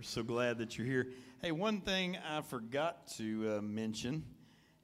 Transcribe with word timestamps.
We're 0.00 0.04
so 0.04 0.22
glad 0.22 0.56
that 0.56 0.78
you're 0.78 0.86
here. 0.86 1.08
Hey, 1.42 1.52
one 1.52 1.82
thing 1.82 2.16
I 2.26 2.40
forgot 2.40 3.06
to 3.18 3.56
uh, 3.58 3.60
mention, 3.60 4.24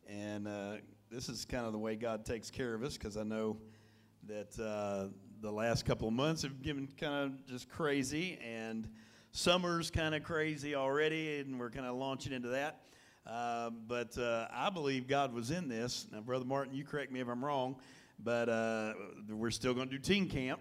and 0.06 0.46
uh, 0.46 0.72
this 1.10 1.30
is 1.30 1.46
kind 1.46 1.64
of 1.64 1.72
the 1.72 1.78
way 1.78 1.96
God 1.96 2.26
takes 2.26 2.50
care 2.50 2.74
of 2.74 2.82
us, 2.82 2.98
because 2.98 3.16
I 3.16 3.22
know 3.22 3.56
that 4.28 4.60
uh, 4.60 5.06
the 5.40 5.50
last 5.50 5.86
couple 5.86 6.06
of 6.06 6.12
months 6.12 6.42
have 6.42 6.62
been 6.62 6.86
kind 7.00 7.14
of 7.14 7.46
just 7.46 7.70
crazy, 7.70 8.38
and 8.44 8.90
summer's 9.30 9.90
kind 9.90 10.14
of 10.14 10.22
crazy 10.22 10.74
already, 10.74 11.40
and 11.40 11.58
we're 11.58 11.70
kind 11.70 11.86
of 11.86 11.96
launching 11.96 12.34
into 12.34 12.48
that. 12.48 12.82
Uh, 13.26 13.70
but 13.70 14.18
uh, 14.18 14.48
I 14.52 14.68
believe 14.68 15.08
God 15.08 15.32
was 15.32 15.50
in 15.50 15.66
this. 15.66 16.08
Now, 16.12 16.20
Brother 16.20 16.44
Martin, 16.44 16.74
you 16.74 16.84
correct 16.84 17.10
me 17.10 17.20
if 17.20 17.28
I'm 17.28 17.42
wrong, 17.42 17.76
but 18.22 18.50
uh, 18.50 18.92
we're 19.30 19.50
still 19.50 19.72
going 19.72 19.88
to 19.88 19.96
do 19.96 19.98
teen 19.98 20.28
camp. 20.28 20.60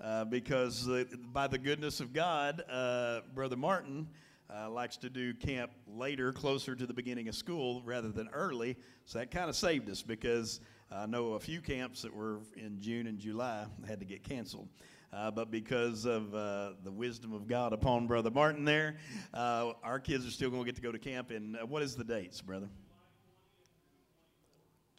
Uh, 0.00 0.24
because 0.24 0.88
uh, 0.88 1.04
by 1.32 1.46
the 1.46 1.58
goodness 1.58 2.00
of 2.00 2.12
God, 2.12 2.62
uh, 2.68 3.20
Brother 3.34 3.56
Martin 3.56 4.08
uh, 4.52 4.68
likes 4.68 4.96
to 4.96 5.08
do 5.08 5.32
camp 5.34 5.70
later, 5.86 6.32
closer 6.32 6.74
to 6.74 6.86
the 6.86 6.92
beginning 6.92 7.28
of 7.28 7.34
school 7.34 7.82
rather 7.84 8.08
than 8.10 8.28
early. 8.32 8.76
So 9.04 9.18
that 9.20 9.30
kind 9.30 9.48
of 9.48 9.56
saved 9.56 9.88
us 9.88 10.02
because 10.02 10.60
I 10.90 11.06
know 11.06 11.34
a 11.34 11.40
few 11.40 11.60
camps 11.60 12.02
that 12.02 12.14
were 12.14 12.40
in 12.56 12.80
June 12.80 13.06
and 13.06 13.18
July 13.18 13.66
had 13.86 14.00
to 14.00 14.06
get 14.06 14.24
canceled. 14.24 14.68
Uh, 15.12 15.30
but 15.30 15.50
because 15.50 16.04
of 16.04 16.34
uh, 16.34 16.72
the 16.82 16.90
wisdom 16.90 17.32
of 17.32 17.46
God 17.46 17.72
upon 17.72 18.06
Brother 18.06 18.30
Martin 18.30 18.64
there, 18.64 18.96
our 19.34 20.00
kids 20.00 20.26
are 20.26 20.30
still 20.30 20.50
going 20.50 20.64
to 20.64 20.66
get 20.66 20.76
to 20.76 20.82
go 20.82 20.90
to 20.90 20.98
camp. 20.98 21.30
And 21.30 21.56
what 21.68 21.82
is 21.82 21.94
the 21.94 22.04
dates, 22.04 22.40
brother? 22.40 22.68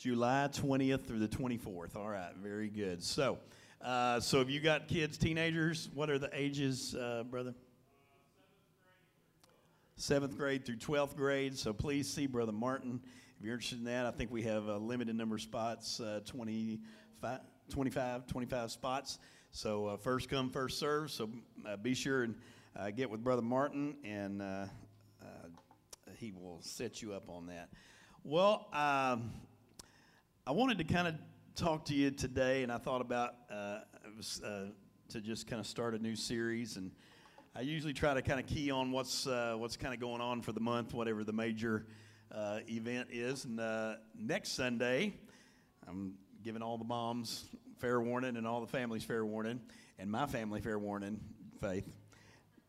July 0.03 0.49
20th 0.51 1.05
through 1.05 1.19
the 1.19 1.29
24th. 1.29 1.95
All 1.95 2.09
right, 2.09 2.33
very 2.35 2.67
good. 2.67 3.01
So, 3.01 3.37
uh, 3.83 4.19
so 4.21 4.39
have 4.39 4.49
you 4.49 4.61
got 4.61 4.87
kids, 4.87 5.17
teenagers? 5.17 5.89
What 5.93 6.09
are 6.09 6.17
the 6.17 6.29
ages, 6.31 6.95
uh, 6.95 7.23
brother? 7.29 7.53
Seventh 9.97 10.37
grade 10.37 10.65
through 10.65 10.77
12th 10.77 11.17
grade. 11.17 11.57
So 11.57 11.73
please 11.73 12.09
see 12.09 12.25
Brother 12.25 12.53
Martin 12.53 13.01
if 13.37 13.45
you're 13.45 13.55
interested 13.55 13.79
in 13.79 13.85
that. 13.85 14.05
I 14.05 14.11
think 14.11 14.31
we 14.31 14.43
have 14.43 14.67
a 14.67 14.77
limited 14.77 15.15
number 15.17 15.35
of 15.35 15.41
spots, 15.41 15.99
uh, 15.99 16.21
25, 16.25 17.39
25, 17.69 18.27
25 18.27 18.71
spots. 18.71 19.19
So 19.51 19.87
uh, 19.87 19.97
first 19.97 20.29
come, 20.29 20.49
first 20.49 20.79
serve. 20.79 21.11
So 21.11 21.29
uh, 21.67 21.75
be 21.75 21.93
sure 21.93 22.23
and 22.23 22.35
uh, 22.77 22.89
get 22.91 23.09
with 23.09 23.21
Brother 23.21 23.41
Martin, 23.41 23.97
and 24.05 24.41
he 26.15 26.31
will 26.31 26.59
set 26.61 27.01
you 27.01 27.11
up 27.13 27.29
on 27.29 27.47
that. 27.47 27.69
Well, 28.23 28.67
um, 28.71 29.31
I 30.47 30.51
wanted 30.51 30.77
to 30.77 30.85
kind 30.85 31.07
of 31.07 31.15
talk 31.55 31.85
to 31.85 31.93
you 31.93 32.09
today, 32.09 32.63
and 32.63 32.71
I 32.71 32.77
thought 32.77 33.01
about 33.01 33.35
uh, 33.51 33.79
was, 34.17 34.41
uh, 34.43 34.65
to 35.09 35.21
just 35.21 35.47
kind 35.47 35.59
of 35.59 35.67
start 35.67 35.93
a 35.93 35.99
new 35.99 36.15
series. 36.15 36.77
And 36.77 36.91
I 37.55 37.61
usually 37.61 37.93
try 37.93 38.13
to 38.13 38.21
kind 38.21 38.39
of 38.39 38.47
key 38.47 38.71
on 38.71 38.91
what's 38.91 39.27
uh, 39.27 39.55
what's 39.57 39.77
kind 39.77 39.93
of 39.93 39.99
going 39.99 40.21
on 40.21 40.41
for 40.41 40.51
the 40.51 40.59
month, 40.59 40.93
whatever 40.93 41.23
the 41.23 41.33
major 41.33 41.85
uh, 42.33 42.59
event 42.67 43.09
is. 43.11 43.45
And 43.45 43.59
uh, 43.59 43.95
next 44.17 44.53
Sunday, 44.53 45.13
I'm 45.87 46.15
giving 46.43 46.61
all 46.61 46.77
the 46.77 46.85
moms 46.85 47.45
fair 47.77 48.01
warning 48.01 48.37
and 48.37 48.47
all 48.47 48.61
the 48.61 48.67
families 48.67 49.03
fair 49.03 49.25
warning, 49.25 49.61
and 49.99 50.09
my 50.09 50.25
family 50.25 50.59
fair 50.59 50.79
warning. 50.79 51.19
Faith. 51.61 51.87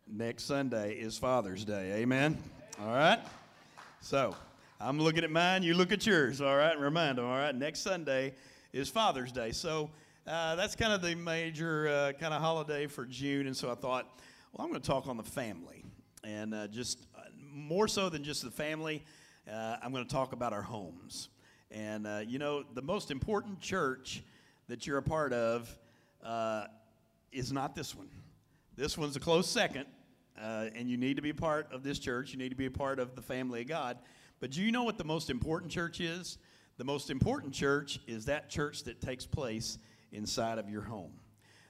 Next 0.07 0.45
Sunday 0.45 0.93
is 0.93 1.17
Father's 1.17 1.65
Day. 1.65 2.03
Amen. 2.03 2.37
All 2.81 2.95
right. 2.95 3.21
So. 4.01 4.37
I'm 4.81 4.98
looking 4.98 5.23
at 5.23 5.31
mine, 5.31 5.63
you 5.63 5.75
look 5.75 5.93
at 5.93 6.05
yours, 6.05 6.41
all 6.41 6.57
right? 6.57 6.79
Remind 6.79 7.17
them, 7.17 7.25
all 7.25 7.39
right? 7.39 7.55
Next 7.55 7.81
Sunday 7.81 8.35
is 8.75 8.89
Father's 8.89 9.30
Day. 9.30 9.53
So 9.53 9.89
uh, 10.27 10.56
that's 10.56 10.75
kind 10.75 10.92
of 10.92 11.00
the 11.00 11.14
major 11.14 11.86
uh, 11.86 12.12
kind 12.19 12.34
of 12.34 12.42
holiday 12.42 12.89
for 12.89 13.06
June. 13.06 13.47
And 13.47 13.56
so 13.56 13.70
I 13.70 13.77
thought, 13.77 14.19
well, 14.53 14.64
I'm 14.67 14.69
going 14.69 14.83
to 14.83 14.86
talk 14.86 15.06
on 15.06 15.17
the 15.17 15.22
family. 15.22 15.84
And 16.25 16.53
uh, 16.53 16.67
just 16.67 17.06
uh, 17.17 17.20
more 17.52 17.86
so 17.86 18.08
than 18.08 18.25
just 18.25 18.42
the 18.42 18.50
family, 18.50 19.05
uh, 19.48 19.77
I'm 19.80 19.92
going 19.92 20.05
to 20.05 20.12
talk 20.12 20.33
about 20.33 20.52
our 20.52 20.62
homes. 20.62 21.28
And, 21.70 22.05
uh, 22.05 22.22
you 22.27 22.41
know, 22.41 22.64
the 22.75 22.83
most 22.83 23.12
important 23.12 23.61
church 23.61 24.24
that 24.67 24.89
you're 24.89 24.98
a 24.98 25.02
part 25.02 25.33
of 25.33 25.79
is 27.30 27.52
not 27.52 27.77
this 27.77 27.95
one. 27.95 28.08
This 28.77 28.98
one's 28.98 29.14
a 29.14 29.20
close 29.20 29.48
second. 29.48 29.86
and 30.36 30.90
you 30.90 30.96
need 30.96 31.14
to 31.14 31.23
be 31.23 31.33
part 31.33 31.68
of 31.73 31.84
this 31.84 32.01
church. 32.01 32.33
You 32.33 32.39
need 32.39 32.51
to 32.51 32.57
be 32.57 32.67
a 32.67 32.73
part 32.73 32.98
of 32.98 33.14
the 33.14 33.23
family 33.23 33.61
of 33.61 33.68
God. 33.68 33.98
But 34.40 34.51
do 34.51 34.63
you 34.63 34.73
know 34.73 34.83
what 34.83 34.98
the 34.98 35.05
most 35.05 35.30
important 35.30 35.70
church 35.70 36.01
is? 36.01 36.39
The 36.77 36.85
most 36.85 37.08
important 37.08 37.55
church 37.55 38.01
is 38.08 38.24
that 38.24 38.51
church 38.51 38.83
that 38.85 39.01
takes 39.01 39.24
place 39.24 39.79
inside 40.11 40.58
of 40.58 40.68
your 40.68 40.83
home. 40.83 41.12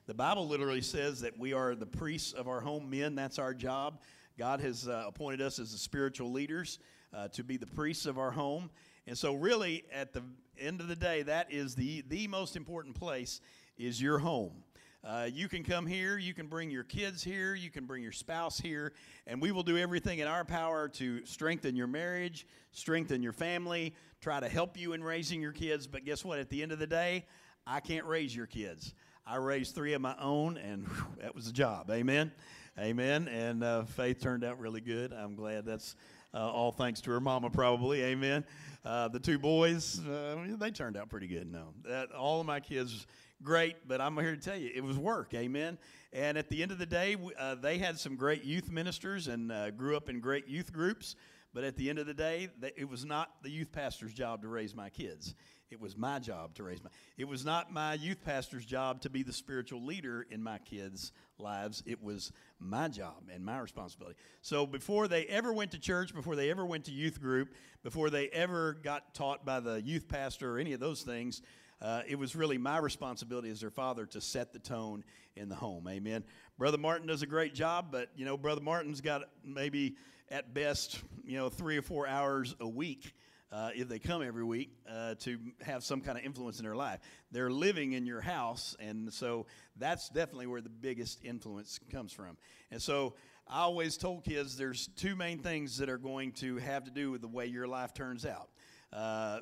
The 0.06 0.15
Bible 0.15 0.48
literally 0.48 0.81
says 0.81 1.20
that 1.20 1.38
we 1.38 1.53
are 1.53 1.75
the 1.75 1.84
priests 1.84 2.32
of 2.32 2.48
our 2.48 2.60
home. 2.60 2.88
Men, 2.88 3.14
that's 3.14 3.38
our 3.38 3.53
job. 3.53 4.00
God 4.38 4.60
has 4.60 4.88
uh, 4.88 5.04
appointed 5.06 5.43
us 5.43 5.59
as 5.59 5.72
the 5.72 5.78
spiritual 5.78 6.32
leaders 6.32 6.78
uh, 7.12 7.28
to 7.28 7.44
be 7.44 7.59
the 7.59 7.66
priests 7.66 8.06
of 8.06 8.19
our 8.19 8.31
home. 8.31 8.70
And 9.06 9.16
so, 9.16 9.34
really, 9.34 9.84
at 9.93 10.14
the 10.14 10.22
end 10.59 10.81
of 10.81 10.88
the 10.88 10.97
day, 10.97 11.22
that 11.22 11.53
is 11.53 11.75
the, 11.75 12.03
the 12.09 12.26
most 12.26 12.56
important 12.56 12.94
place 12.94 13.43
is 13.76 14.00
your 14.00 14.19
home. 14.19 14.64
Uh, 15.06 15.28
you 15.31 15.48
can 15.48 15.62
come 15.62 15.87
here, 15.87 16.16
you 16.16 16.32
can 16.32 16.47
bring 16.47 16.70
your 16.70 16.82
kids 16.82 17.22
here, 17.22 17.54
you 17.54 17.70
can 17.70 17.84
bring 17.84 18.03
your 18.03 18.12
spouse 18.12 18.59
here, 18.59 18.94
and 19.26 19.41
we 19.41 19.53
will 19.53 19.62
do 19.62 19.76
everything 19.76 20.20
in 20.20 20.26
our 20.26 20.47
power 20.47 20.88
to 20.88 21.25
strengthen 21.26 21.76
your 21.76 21.87
marriage, 21.87 22.47
strengthen 22.72 23.22
your 23.22 23.34
family, 23.34 23.94
try 24.22 24.41
to 24.41 24.48
help 24.48 24.78
you 24.78 24.94
in 24.94 25.04
raising 25.04 25.43
your 25.43 25.53
kids. 25.53 25.87
But 25.87 26.06
guess 26.06 26.25
what? 26.25 26.38
At 26.38 26.48
the 26.48 26.62
end 26.62 26.72
of 26.72 26.78
the 26.78 26.87
day, 26.87 27.26
I 27.66 27.81
can't 27.81 28.06
raise 28.06 28.34
your 28.34 28.47
kids. 28.47 28.94
I 29.26 29.37
raised 29.37 29.75
three 29.75 29.93
of 29.93 30.00
my 30.00 30.14
own, 30.19 30.56
and 30.56 30.84
whew, 30.88 31.06
that 31.20 31.34
was 31.34 31.48
a 31.48 31.53
job. 31.53 31.91
Amen. 31.91 32.32
Amen. 32.78 33.28
And 33.28 33.62
uh, 33.62 33.84
Faith 33.84 34.22
turned 34.22 34.43
out 34.43 34.59
really 34.59 34.81
good. 34.81 35.12
I'm 35.12 35.34
glad 35.34 35.66
that's 35.66 35.97
uh, 36.32 36.50
all 36.50 36.72
thanks 36.72 37.03
to 37.03 37.10
her 37.10 37.20
mama, 37.20 37.50
probably. 37.50 38.03
Amen. 38.03 38.43
Uh, 38.87 39.09
the 39.09 39.20
two 39.20 39.38
boys, 39.38 40.00
uh, 40.06 40.37
they 40.59 40.70
turned 40.70 40.97
out 40.97 41.10
pretty 41.10 41.26
good. 41.26 41.53
No, 41.53 41.75
that, 41.84 42.10
all 42.12 42.41
of 42.41 42.47
my 42.47 42.60
kids 42.60 43.06
great, 43.44 43.87
but 43.87 44.00
I'm 44.00 44.16
here 44.16 44.34
to 44.34 44.41
tell 44.41 44.56
you 44.56 44.71
it 44.75 44.82
was 44.82 44.99
work. 44.99 45.34
Amen. 45.34 45.78
And 46.12 46.38
at 46.38 46.49
the 46.49 46.62
end 46.62 46.72
of 46.72 46.78
the 46.78 46.87
day, 46.87 47.16
uh, 47.38 47.55
they 47.56 47.78
had 47.78 47.99
some 47.99 48.16
great 48.16 48.44
youth 48.44 48.71
ministers 48.71 49.28
and 49.28 49.53
uh, 49.53 49.71
grew 49.71 49.97
up 49.97 50.09
in 50.09 50.21
great 50.21 50.49
youth 50.49 50.72
groups. 50.72 51.15
But 51.53 51.62
at 51.62 51.77
the 51.77 51.88
end 51.88 52.00
of 52.00 52.06
the 52.06 52.15
day, 52.15 52.49
it 52.77 52.88
was 52.88 53.05
not 53.05 53.31
the 53.43 53.50
youth 53.50 53.71
pastor's 53.71 54.12
job 54.12 54.43
to 54.43 54.49
raise 54.49 54.75
my 54.75 54.91
kids. 54.91 55.37
It 55.71 55.81
was 55.81 55.97
my 55.97 56.19
job 56.19 56.55
to 56.56 56.65
raise 56.65 56.82
my. 56.82 56.91
It 57.16 57.27
was 57.27 57.44
not 57.44 57.72
my 57.72 57.94
youth 57.94 58.25
pastor's 58.25 58.65
job 58.65 59.00
to 59.03 59.10
be 59.10 59.22
the 59.22 59.32
spiritual 59.32 59.84
leader 59.84 60.26
in 60.31 60.43
my 60.43 60.59
kids' 60.59 61.12
lives. 61.38 61.82
It 61.87 62.03
was 62.03 62.32
my 62.59 62.88
job 62.88 63.25
and 63.32 63.44
my 63.44 63.59
responsibility. 63.59 64.16
So 64.43 64.66
before 64.66 65.09
they 65.09 65.25
ever 65.26 65.53
went 65.53 65.71
to 65.72 65.78
church, 65.78 66.15
before 66.15 66.37
they 66.37 66.50
ever 66.50 66.66
went 66.66 66.84
to 66.84 66.93
youth 66.93 67.21
group, 67.21 67.55
before 67.82 68.11
they 68.11 68.28
ever 68.28 68.75
got 68.75 69.15
taught 69.15 69.44
by 69.44 69.61
the 69.61 69.81
youth 69.81 70.09
pastor 70.09 70.56
or 70.56 70.59
any 70.59 70.75
of 70.75 70.81
those 70.81 71.03
things, 71.03 71.41
uh, 71.81 72.03
it 72.07 72.19
was 72.19 72.35
really 72.35 72.59
my 72.59 72.79
responsibility 72.79 73.51
as 73.51 73.61
their 73.61 73.71
father 73.71 74.07
to 74.07 74.21
set 74.21 74.53
the 74.53 74.59
tone 74.59 75.05
in 75.37 75.49
the 75.49 75.55
home. 75.55 75.87
Amen. 75.89 76.25
Brother 76.59 76.79
Martin 76.79 77.07
does 77.07 77.23
a 77.23 77.27
great 77.27 77.55
job, 77.55 77.89
but 77.91 78.09
you 78.17 78.25
know, 78.25 78.37
Brother 78.37 78.61
Martin's 78.61 79.01
got 79.01 79.23
maybe 79.45 79.97
at 80.31 80.55
best, 80.55 81.01
you 81.25 81.37
know, 81.37 81.49
three 81.49 81.77
or 81.77 81.83
four 81.83 82.07
hours 82.07 82.55
a 82.61 82.69
week. 82.69 83.12
Uh, 83.53 83.71
if 83.77 83.89
they 83.89 84.01
come 84.01 84.21
every 84.21 84.43
week 84.43 84.73
uh, 84.91 85.15
to 85.15 85.39
have 85.61 85.85
some 85.85 86.01
kind 86.01 86.19
of 86.19 86.25
influence 86.25 86.59
in 86.59 86.65
their 86.65 86.75
life. 86.75 86.99
They're 87.31 87.53
living 87.53 87.93
in 87.93 88.05
your 88.05 88.21
house, 88.21 88.75
and 88.81 89.12
so 89.12 89.47
that's 89.77 90.09
definitely 90.09 90.49
where 90.49 90.61
the 90.61 90.71
biggest 90.71 91.25
influence 91.25 91.79
comes 91.93 92.12
from. 92.12 92.37
And 92.73 92.83
so 92.83 93.15
I 93.47 93.61
always 93.61 93.97
told 93.97 94.25
kids 94.25 94.56
there's 94.56 94.89
two 94.97 95.15
main 95.15 95.39
things 95.39 95.79
that 95.79 95.89
are 95.89 95.99
going 95.99 96.33
to 96.33 96.56
have 96.56 96.83
to 96.85 96.91
do 96.91 97.12
with 97.12 97.21
the 97.21 97.29
way 97.29 97.47
your 97.47 97.69
life 97.69 97.95
turns 97.95 98.27
out. 98.27 98.49
Uh, 98.93 99.41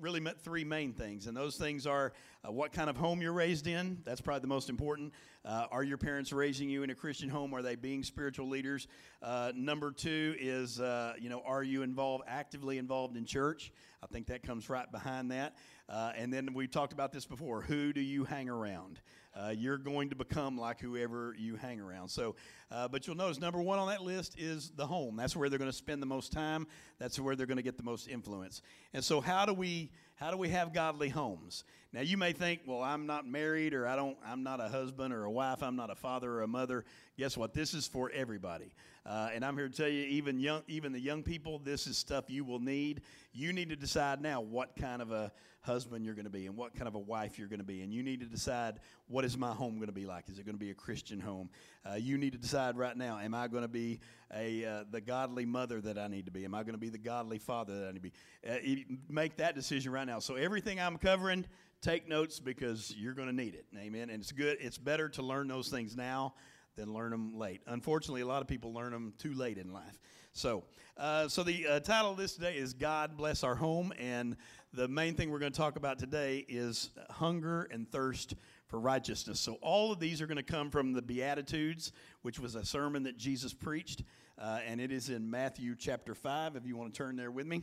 really 0.00 0.20
three 0.42 0.64
main 0.64 0.92
things, 0.92 1.26
and 1.26 1.36
those 1.36 1.56
things 1.56 1.86
are 1.86 2.12
uh, 2.46 2.50
what 2.50 2.72
kind 2.72 2.90
of 2.90 2.96
home 2.96 3.22
you're 3.22 3.32
raised 3.32 3.66
in. 3.66 3.98
That's 4.04 4.20
probably 4.20 4.40
the 4.40 4.48
most 4.48 4.68
important. 4.68 5.12
Uh, 5.44 5.66
are 5.70 5.82
your 5.82 5.98
parents 5.98 6.32
raising 6.32 6.68
you 6.68 6.82
in 6.82 6.90
a 6.90 6.94
Christian 6.94 7.28
home? 7.28 7.54
Are 7.54 7.62
they 7.62 7.76
being 7.76 8.02
spiritual 8.02 8.48
leaders? 8.48 8.88
Uh, 9.22 9.52
number 9.54 9.90
two 9.90 10.34
is, 10.38 10.80
uh, 10.80 11.14
you 11.18 11.28
know, 11.28 11.42
are 11.46 11.62
you 11.62 11.82
involved, 11.82 12.24
actively 12.26 12.78
involved 12.78 13.16
in 13.16 13.24
church? 13.24 13.72
I 14.02 14.06
think 14.06 14.26
that 14.26 14.42
comes 14.42 14.68
right 14.68 14.90
behind 14.90 15.30
that. 15.30 15.56
Uh, 15.88 16.12
and 16.16 16.32
then 16.32 16.52
we 16.54 16.66
talked 16.66 16.92
about 16.92 17.12
this 17.12 17.26
before. 17.26 17.62
Who 17.62 17.92
do 17.92 18.00
you 18.00 18.24
hang 18.24 18.48
around? 18.48 19.00
Uh, 19.34 19.54
you're 19.56 19.78
going 19.78 20.10
to 20.10 20.16
become 20.16 20.58
like 20.58 20.80
whoever 20.80 21.34
you 21.38 21.56
hang 21.56 21.80
around. 21.80 22.08
So, 22.08 22.34
uh, 22.70 22.88
but 22.88 23.06
you'll 23.06 23.16
notice 23.16 23.40
number 23.40 23.60
one 23.60 23.78
on 23.78 23.88
that 23.88 24.02
list 24.02 24.34
is 24.38 24.70
the 24.76 24.86
home. 24.86 25.16
That's 25.16 25.36
where 25.36 25.48
they're 25.48 25.58
going 25.58 25.70
to 25.70 25.76
spend 25.76 26.02
the 26.02 26.06
most 26.06 26.32
time. 26.32 26.66
That's 26.98 27.18
where 27.18 27.36
they're 27.36 27.46
going 27.46 27.56
to 27.56 27.62
get 27.62 27.76
the 27.76 27.84
most 27.84 28.08
influence. 28.08 28.62
And 28.92 29.04
so, 29.04 29.20
how 29.20 29.46
do 29.46 29.54
we 29.54 29.90
how 30.16 30.30
do 30.30 30.36
we 30.36 30.50
have 30.50 30.74
godly 30.74 31.08
homes? 31.08 31.64
Now, 31.92 32.02
you 32.02 32.16
may 32.16 32.32
think, 32.32 32.60
well, 32.66 32.82
I'm 32.82 33.06
not 33.06 33.26
married, 33.26 33.72
or 33.72 33.88
I 33.88 33.96
don't, 33.96 34.16
I'm 34.24 34.42
not 34.42 34.60
a 34.60 34.68
husband 34.68 35.14
or 35.14 35.24
a 35.24 35.30
wife, 35.30 35.62
I'm 35.62 35.76
not 35.76 35.90
a 35.90 35.94
father 35.94 36.30
or 36.30 36.42
a 36.42 36.46
mother. 36.46 36.84
Guess 37.16 37.36
what? 37.36 37.54
This 37.54 37.72
is 37.72 37.88
for 37.88 38.10
everybody. 38.10 38.74
Uh, 39.06 39.30
and 39.32 39.42
I'm 39.44 39.56
here 39.56 39.68
to 39.68 39.74
tell 39.74 39.88
you, 39.88 40.04
even 40.04 40.38
young, 40.38 40.62
even 40.68 40.92
the 40.92 41.00
young 41.00 41.22
people, 41.22 41.58
this 41.58 41.86
is 41.86 41.96
stuff 41.96 42.26
you 42.28 42.44
will 42.44 42.60
need. 42.60 43.00
You 43.32 43.52
need 43.52 43.70
to 43.70 43.76
decide 43.76 44.20
now 44.20 44.40
what 44.40 44.76
kind 44.76 45.00
of 45.00 45.10
a 45.10 45.32
husband 45.62 46.04
you're 46.04 46.14
going 46.14 46.24
to 46.24 46.30
be 46.30 46.46
and 46.46 46.56
what 46.56 46.74
kind 46.74 46.88
of 46.88 46.94
a 46.94 46.98
wife 46.98 47.38
you're 47.38 47.48
going 47.48 47.60
to 47.60 47.64
be. 47.64 47.82
And 47.82 47.92
you 47.92 48.02
need 48.02 48.20
to 48.20 48.26
decide 48.26 48.80
what 49.08 49.24
is 49.24 49.36
my 49.36 49.52
home 49.52 49.76
going 49.76 49.88
to 49.88 49.92
be 49.92 50.06
like. 50.06 50.28
Is 50.28 50.38
it 50.38 50.44
going 50.44 50.54
to 50.54 50.60
be 50.60 50.70
a 50.70 50.74
Christian 50.74 51.20
home? 51.20 51.50
Uh, 51.88 51.94
you 51.94 52.18
need 52.18 52.32
to 52.32 52.38
decide 52.38 52.76
right 52.76 52.96
now: 52.96 53.18
Am 53.18 53.34
I 53.34 53.48
going 53.48 53.62
to 53.62 53.68
be 53.68 54.00
a 54.34 54.64
uh, 54.64 54.84
the 54.90 55.00
godly 55.00 55.44
mother 55.44 55.80
that 55.80 55.98
I 55.98 56.08
need 56.08 56.26
to 56.26 56.32
be? 56.32 56.44
Am 56.44 56.54
I 56.54 56.62
going 56.62 56.74
to 56.74 56.78
be 56.78 56.88
the 56.88 56.98
godly 56.98 57.38
father 57.38 57.80
that 57.80 57.88
I 57.88 57.92
need 57.92 58.02
to 58.02 58.10
be? 58.10 58.12
Uh, 58.48 58.94
make 59.08 59.36
that 59.36 59.54
decision 59.54 59.92
right 59.92 60.06
now. 60.06 60.18
So 60.18 60.34
everything 60.34 60.80
I'm 60.80 60.96
covering, 60.96 61.44
take 61.82 62.08
notes 62.08 62.40
because 62.40 62.94
you're 62.96 63.14
going 63.14 63.28
to 63.28 63.34
need 63.34 63.54
it. 63.54 63.66
Amen. 63.78 64.10
And 64.10 64.22
it's 64.22 64.32
good. 64.32 64.58
It's 64.60 64.78
better 64.78 65.08
to 65.10 65.22
learn 65.22 65.48
those 65.48 65.68
things 65.68 65.96
now 65.96 66.34
than 66.76 66.92
learn 66.92 67.10
them 67.10 67.36
late. 67.38 67.60
Unfortunately, 67.66 68.22
a 68.22 68.26
lot 68.26 68.42
of 68.42 68.48
people 68.48 68.72
learn 68.72 68.92
them 68.92 69.12
too 69.18 69.34
late 69.34 69.58
in 69.58 69.72
life. 69.72 69.98
So, 70.32 70.64
uh, 70.96 71.28
so 71.28 71.42
the 71.42 71.66
uh, 71.66 71.80
title 71.80 72.12
of 72.12 72.16
this 72.16 72.34
today 72.34 72.56
is 72.56 72.72
"God 72.72 73.16
Bless 73.16 73.42
Our 73.42 73.56
Home," 73.56 73.92
and 73.98 74.36
the 74.72 74.86
main 74.86 75.14
thing 75.14 75.30
we're 75.30 75.40
going 75.40 75.52
to 75.52 75.58
talk 75.58 75.76
about 75.76 75.98
today 75.98 76.44
is 76.48 76.90
hunger 77.10 77.68
and 77.72 77.90
thirst 77.90 78.34
for 78.68 78.78
righteousness. 78.78 79.40
So, 79.40 79.54
all 79.62 79.90
of 79.90 79.98
these 79.98 80.22
are 80.22 80.26
going 80.26 80.36
to 80.36 80.42
come 80.44 80.70
from 80.70 80.92
the 80.92 81.02
Beatitudes, 81.02 81.92
which 82.22 82.38
was 82.38 82.54
a 82.54 82.64
sermon 82.64 83.02
that 83.02 83.16
Jesus 83.16 83.52
preached, 83.52 84.04
uh, 84.38 84.60
and 84.64 84.80
it 84.80 84.92
is 84.92 85.08
in 85.08 85.28
Matthew 85.28 85.74
chapter 85.76 86.14
five. 86.14 86.54
If 86.54 86.66
you 86.66 86.76
want 86.76 86.94
to 86.94 86.98
turn 86.98 87.16
there 87.16 87.32
with 87.32 87.46
me, 87.46 87.62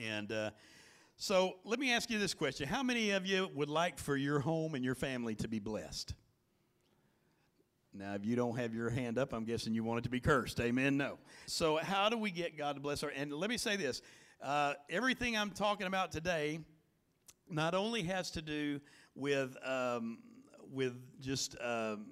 and 0.00 0.30
uh, 0.30 0.50
so 1.16 1.56
let 1.64 1.80
me 1.80 1.92
ask 1.92 2.08
you 2.08 2.20
this 2.20 2.34
question: 2.34 2.68
How 2.68 2.84
many 2.84 3.10
of 3.10 3.26
you 3.26 3.50
would 3.54 3.70
like 3.70 3.98
for 3.98 4.16
your 4.16 4.38
home 4.38 4.76
and 4.76 4.84
your 4.84 4.94
family 4.94 5.34
to 5.36 5.48
be 5.48 5.58
blessed? 5.58 6.14
Now, 7.92 8.14
if 8.14 8.24
you 8.24 8.36
don't 8.36 8.56
have 8.58 8.74
your 8.74 8.90
hand 8.90 9.18
up, 9.18 9.32
I'm 9.32 9.44
guessing 9.44 9.74
you 9.74 9.82
want 9.82 10.00
it 10.00 10.02
to 10.04 10.10
be 10.10 10.20
cursed. 10.20 10.60
Amen? 10.60 10.98
No. 10.98 11.18
So, 11.46 11.78
how 11.78 12.10
do 12.10 12.18
we 12.18 12.30
get 12.30 12.56
God 12.56 12.74
to 12.76 12.80
bless 12.80 13.02
our? 13.02 13.10
And 13.10 13.32
let 13.32 13.50
me 13.50 13.56
say 13.56 13.74
this 13.74 14.02
uh, 14.42 14.74
everything 14.90 15.36
I'm 15.36 15.50
talking 15.50 15.86
about 15.86 16.12
today 16.12 16.60
not 17.48 17.74
only 17.74 18.02
has 18.02 18.30
to 18.32 18.42
do 18.42 18.80
with, 19.14 19.56
um, 19.64 20.18
with 20.72 20.94
just 21.20 21.56
um, 21.60 22.06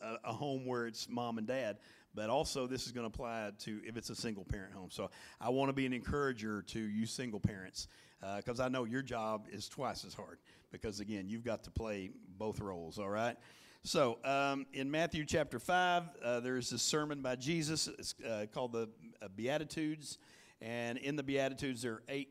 a, 0.00 0.16
a 0.24 0.32
home 0.32 0.66
where 0.66 0.86
it's 0.86 1.08
mom 1.08 1.38
and 1.38 1.46
dad, 1.46 1.78
but 2.14 2.30
also 2.30 2.66
this 2.66 2.86
is 2.86 2.92
going 2.92 3.08
to 3.08 3.14
apply 3.14 3.50
to 3.60 3.80
if 3.84 3.96
it's 3.96 4.10
a 4.10 4.14
single 4.14 4.44
parent 4.44 4.72
home. 4.72 4.88
So, 4.90 5.10
I 5.40 5.50
want 5.50 5.68
to 5.68 5.72
be 5.74 5.84
an 5.84 5.92
encourager 5.92 6.62
to 6.62 6.80
you 6.80 7.06
single 7.06 7.40
parents 7.40 7.88
because 8.36 8.60
uh, 8.60 8.64
I 8.64 8.68
know 8.68 8.84
your 8.84 9.02
job 9.02 9.46
is 9.52 9.68
twice 9.68 10.04
as 10.04 10.14
hard 10.14 10.38
because, 10.72 11.00
again, 11.00 11.28
you've 11.28 11.44
got 11.44 11.64
to 11.64 11.70
play 11.70 12.10
both 12.38 12.60
roles, 12.60 12.98
all 12.98 13.10
right? 13.10 13.36
So, 13.84 14.18
um, 14.24 14.66
in 14.72 14.90
Matthew 14.90 15.24
chapter 15.24 15.58
5, 15.58 16.02
uh, 16.24 16.40
there's 16.40 16.72
a 16.72 16.78
sermon 16.78 17.22
by 17.22 17.36
Jesus. 17.36 17.88
It's 17.98 18.14
uh, 18.26 18.46
called 18.52 18.72
the 18.72 18.88
uh, 19.22 19.28
Beatitudes. 19.36 20.18
And 20.60 20.98
in 20.98 21.16
the 21.16 21.22
Beatitudes, 21.22 21.82
there 21.82 21.92
are 21.92 22.02
eight 22.08 22.28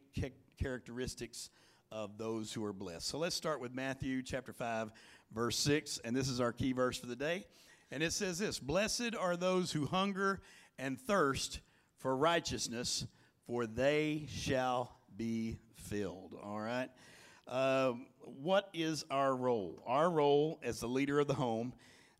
characteristics 0.57 1.49
of 1.91 2.17
those 2.17 2.51
who 2.51 2.63
are 2.65 2.73
blessed. 2.73 3.07
So, 3.07 3.17
let's 3.17 3.35
start 3.35 3.59
with 3.61 3.73
Matthew 3.73 4.21
chapter 4.23 4.51
5, 4.51 4.91
verse 5.33 5.57
6. 5.57 5.99
And 6.03 6.15
this 6.15 6.29
is 6.29 6.41
our 6.41 6.51
key 6.51 6.73
verse 6.73 6.97
for 6.97 7.07
the 7.07 7.15
day. 7.15 7.45
And 7.91 8.01
it 8.01 8.13
says 8.13 8.39
this 8.39 8.59
Blessed 8.59 9.15
are 9.19 9.37
those 9.37 9.71
who 9.71 9.85
hunger 9.85 10.41
and 10.77 10.99
thirst 10.99 11.61
for 11.97 12.15
righteousness, 12.15 13.05
for 13.45 13.67
they 13.67 14.25
shall 14.29 14.97
be 15.15 15.57
filled. 15.75 16.35
All 16.43 16.59
right? 16.59 16.89
Um, 17.47 18.07
what 18.23 18.69
is 18.73 19.05
our 19.11 19.35
role? 19.35 19.83
Our 19.85 20.09
role 20.09 20.59
as 20.63 20.79
the 20.79 20.87
leader 20.87 21.19
of 21.19 21.27
the 21.27 21.35
home, 21.35 21.73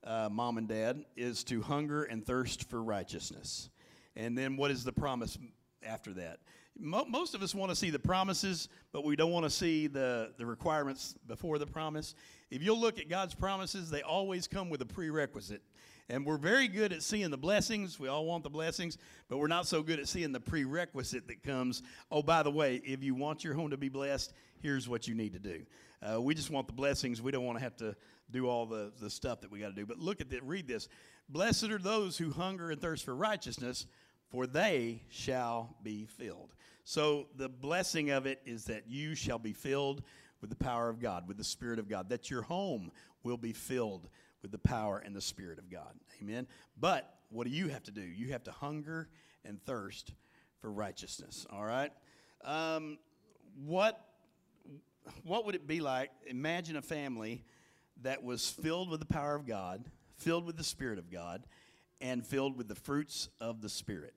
uh, 0.04 0.30
mom 0.32 0.58
and 0.58 0.68
dad, 0.68 1.04
is 1.16 1.44
to 1.46 1.62
hunger 1.62 2.04
and 2.04 2.24
thirst 2.24 2.70
for 2.70 2.84
righteousness. 2.84 3.70
And 4.16 4.38
then 4.38 4.56
what 4.56 4.72
is 4.72 4.84
the 4.84 4.94
promise 4.94 5.38
after 5.86 6.14
that? 6.14 6.40
Mo- 6.78 7.06
most 7.06 7.36
of 7.36 7.42
us 7.42 7.56
want 7.56 7.70
to 7.70 7.76
see 7.76 7.90
the 7.90 8.00
promises, 8.00 8.68
but 8.92 9.06
we 9.06 9.16
don't 9.16 9.32
want 9.32 9.46
to 9.46 9.50
see 9.50 9.88
the, 9.88 10.32
the 10.38 10.46
requirements 10.46 11.16
before 11.28 11.58
the 11.58 11.66
promise. 11.66 12.16
If 12.52 12.62
you'll 12.62 12.80
look 12.80 13.00
at 13.00 13.10
God's 13.10 13.34
promises, 13.34 13.90
they 13.90 14.02
always 14.02 14.48
come 14.48 14.70
with 14.70 14.82
a 14.82 14.86
prerequisite. 14.86 15.62
And 16.08 16.26
we're 16.26 16.38
very 16.38 16.68
good 16.68 16.94
at 16.94 17.02
seeing 17.02 17.32
the 17.32 17.38
blessings. 17.38 18.00
We 18.00 18.10
all 18.10 18.26
want 18.26 18.44
the 18.44 18.50
blessings, 18.50 18.98
but 19.28 19.38
we're 19.38 19.48
not 19.48 19.66
so 19.68 19.82
good 19.82 20.00
at 20.00 20.08
seeing 20.08 20.32
the 20.32 20.40
prerequisite 20.40 21.28
that 21.28 21.42
comes. 21.42 21.82
Oh, 22.12 22.22
by 22.22 22.44
the 22.44 22.52
way, 22.52 22.82
if 22.86 23.04
you 23.04 23.16
want 23.16 23.44
your 23.44 23.56
home 23.56 23.72
to 23.72 23.78
be 23.78 23.90
blessed, 23.90 24.34
here's 24.62 24.88
what 24.88 25.08
you 25.08 25.16
need 25.16 25.34
to 25.34 25.40
do. 25.40 25.66
Uh, 26.04 26.22
we 26.22 26.36
just 26.36 26.52
want 26.52 26.68
the 26.68 26.74
blessings. 26.74 27.22
We 27.22 27.32
don't 27.32 27.46
want 27.46 27.58
to 27.58 27.64
have 27.64 27.76
to 27.78 27.96
do 28.30 28.48
all 28.48 28.68
the, 28.68 28.92
the 29.00 29.10
stuff 29.10 29.42
that 29.42 29.52
we 29.52 29.60
got 29.60 29.70
to 29.70 29.76
do. 29.76 29.86
But 29.86 29.98
look 29.98 30.22
at 30.22 30.30
that. 30.30 30.44
Read 30.44 30.68
this. 30.68 30.90
Blessed 31.30 31.66
are 31.66 31.80
those 31.80 32.18
who 32.18 32.30
hunger 32.32 32.70
and 32.70 32.80
thirst 32.80 33.04
for 33.04 33.16
righteousness, 33.16 33.88
for 34.36 34.46
they 34.46 35.02
shall 35.08 35.78
be 35.82 36.06
filled. 36.06 36.54
So 36.84 37.28
the 37.38 37.48
blessing 37.48 38.10
of 38.10 38.26
it 38.26 38.42
is 38.46 38.66
that 38.66 38.84
you 38.86 39.16
shall 39.16 39.40
be 39.40 39.54
filled 39.54 40.04
with 40.42 40.50
the 40.50 40.58
power 40.58 40.90
of 40.90 41.00
God, 41.00 41.26
with 41.26 41.38
the 41.38 41.44
Spirit 41.46 41.80
of 41.80 41.88
God, 41.88 42.10
that 42.10 42.30
your 42.30 42.42
home 42.42 42.92
will 43.24 43.38
be 43.38 43.54
filled 43.54 44.10
with 44.42 44.52
the 44.52 44.58
power 44.58 44.98
and 44.98 45.16
the 45.16 45.22
Spirit 45.22 45.58
of 45.58 45.70
God. 45.70 45.94
Amen. 46.22 46.48
But 46.78 47.10
what 47.30 47.48
do 47.48 47.50
you 47.50 47.70
have 47.70 47.84
to 47.84 47.92
do? 47.92 48.02
You 48.02 48.34
have 48.34 48.44
to 48.44 48.52
hunger 48.52 49.08
and 49.46 49.64
thirst 49.64 50.12
for 50.60 50.70
righteousness. 50.70 51.48
All 51.50 51.64
right. 51.64 51.94
Um, 52.44 52.98
what 53.66 54.02
what 55.24 55.46
would 55.46 55.56
it 55.56 55.66
be 55.66 55.80
like? 55.80 56.12
Imagine 56.28 56.76
a 56.76 56.82
family 56.82 57.46
that 58.02 58.22
was 58.22 58.50
filled 58.50 58.90
with 58.90 59.00
the 59.00 59.06
power 59.06 59.34
of 59.34 59.48
God, 59.48 59.86
filled 60.18 60.46
with 60.46 60.58
the 60.58 60.64
Spirit 60.64 61.00
of 61.00 61.10
God, 61.10 61.46
and 62.02 62.26
filled 62.26 62.58
with 62.58 62.68
the 62.68 62.76
fruits 62.76 63.30
of 63.40 63.62
the 63.62 63.70
Spirit. 63.70 64.16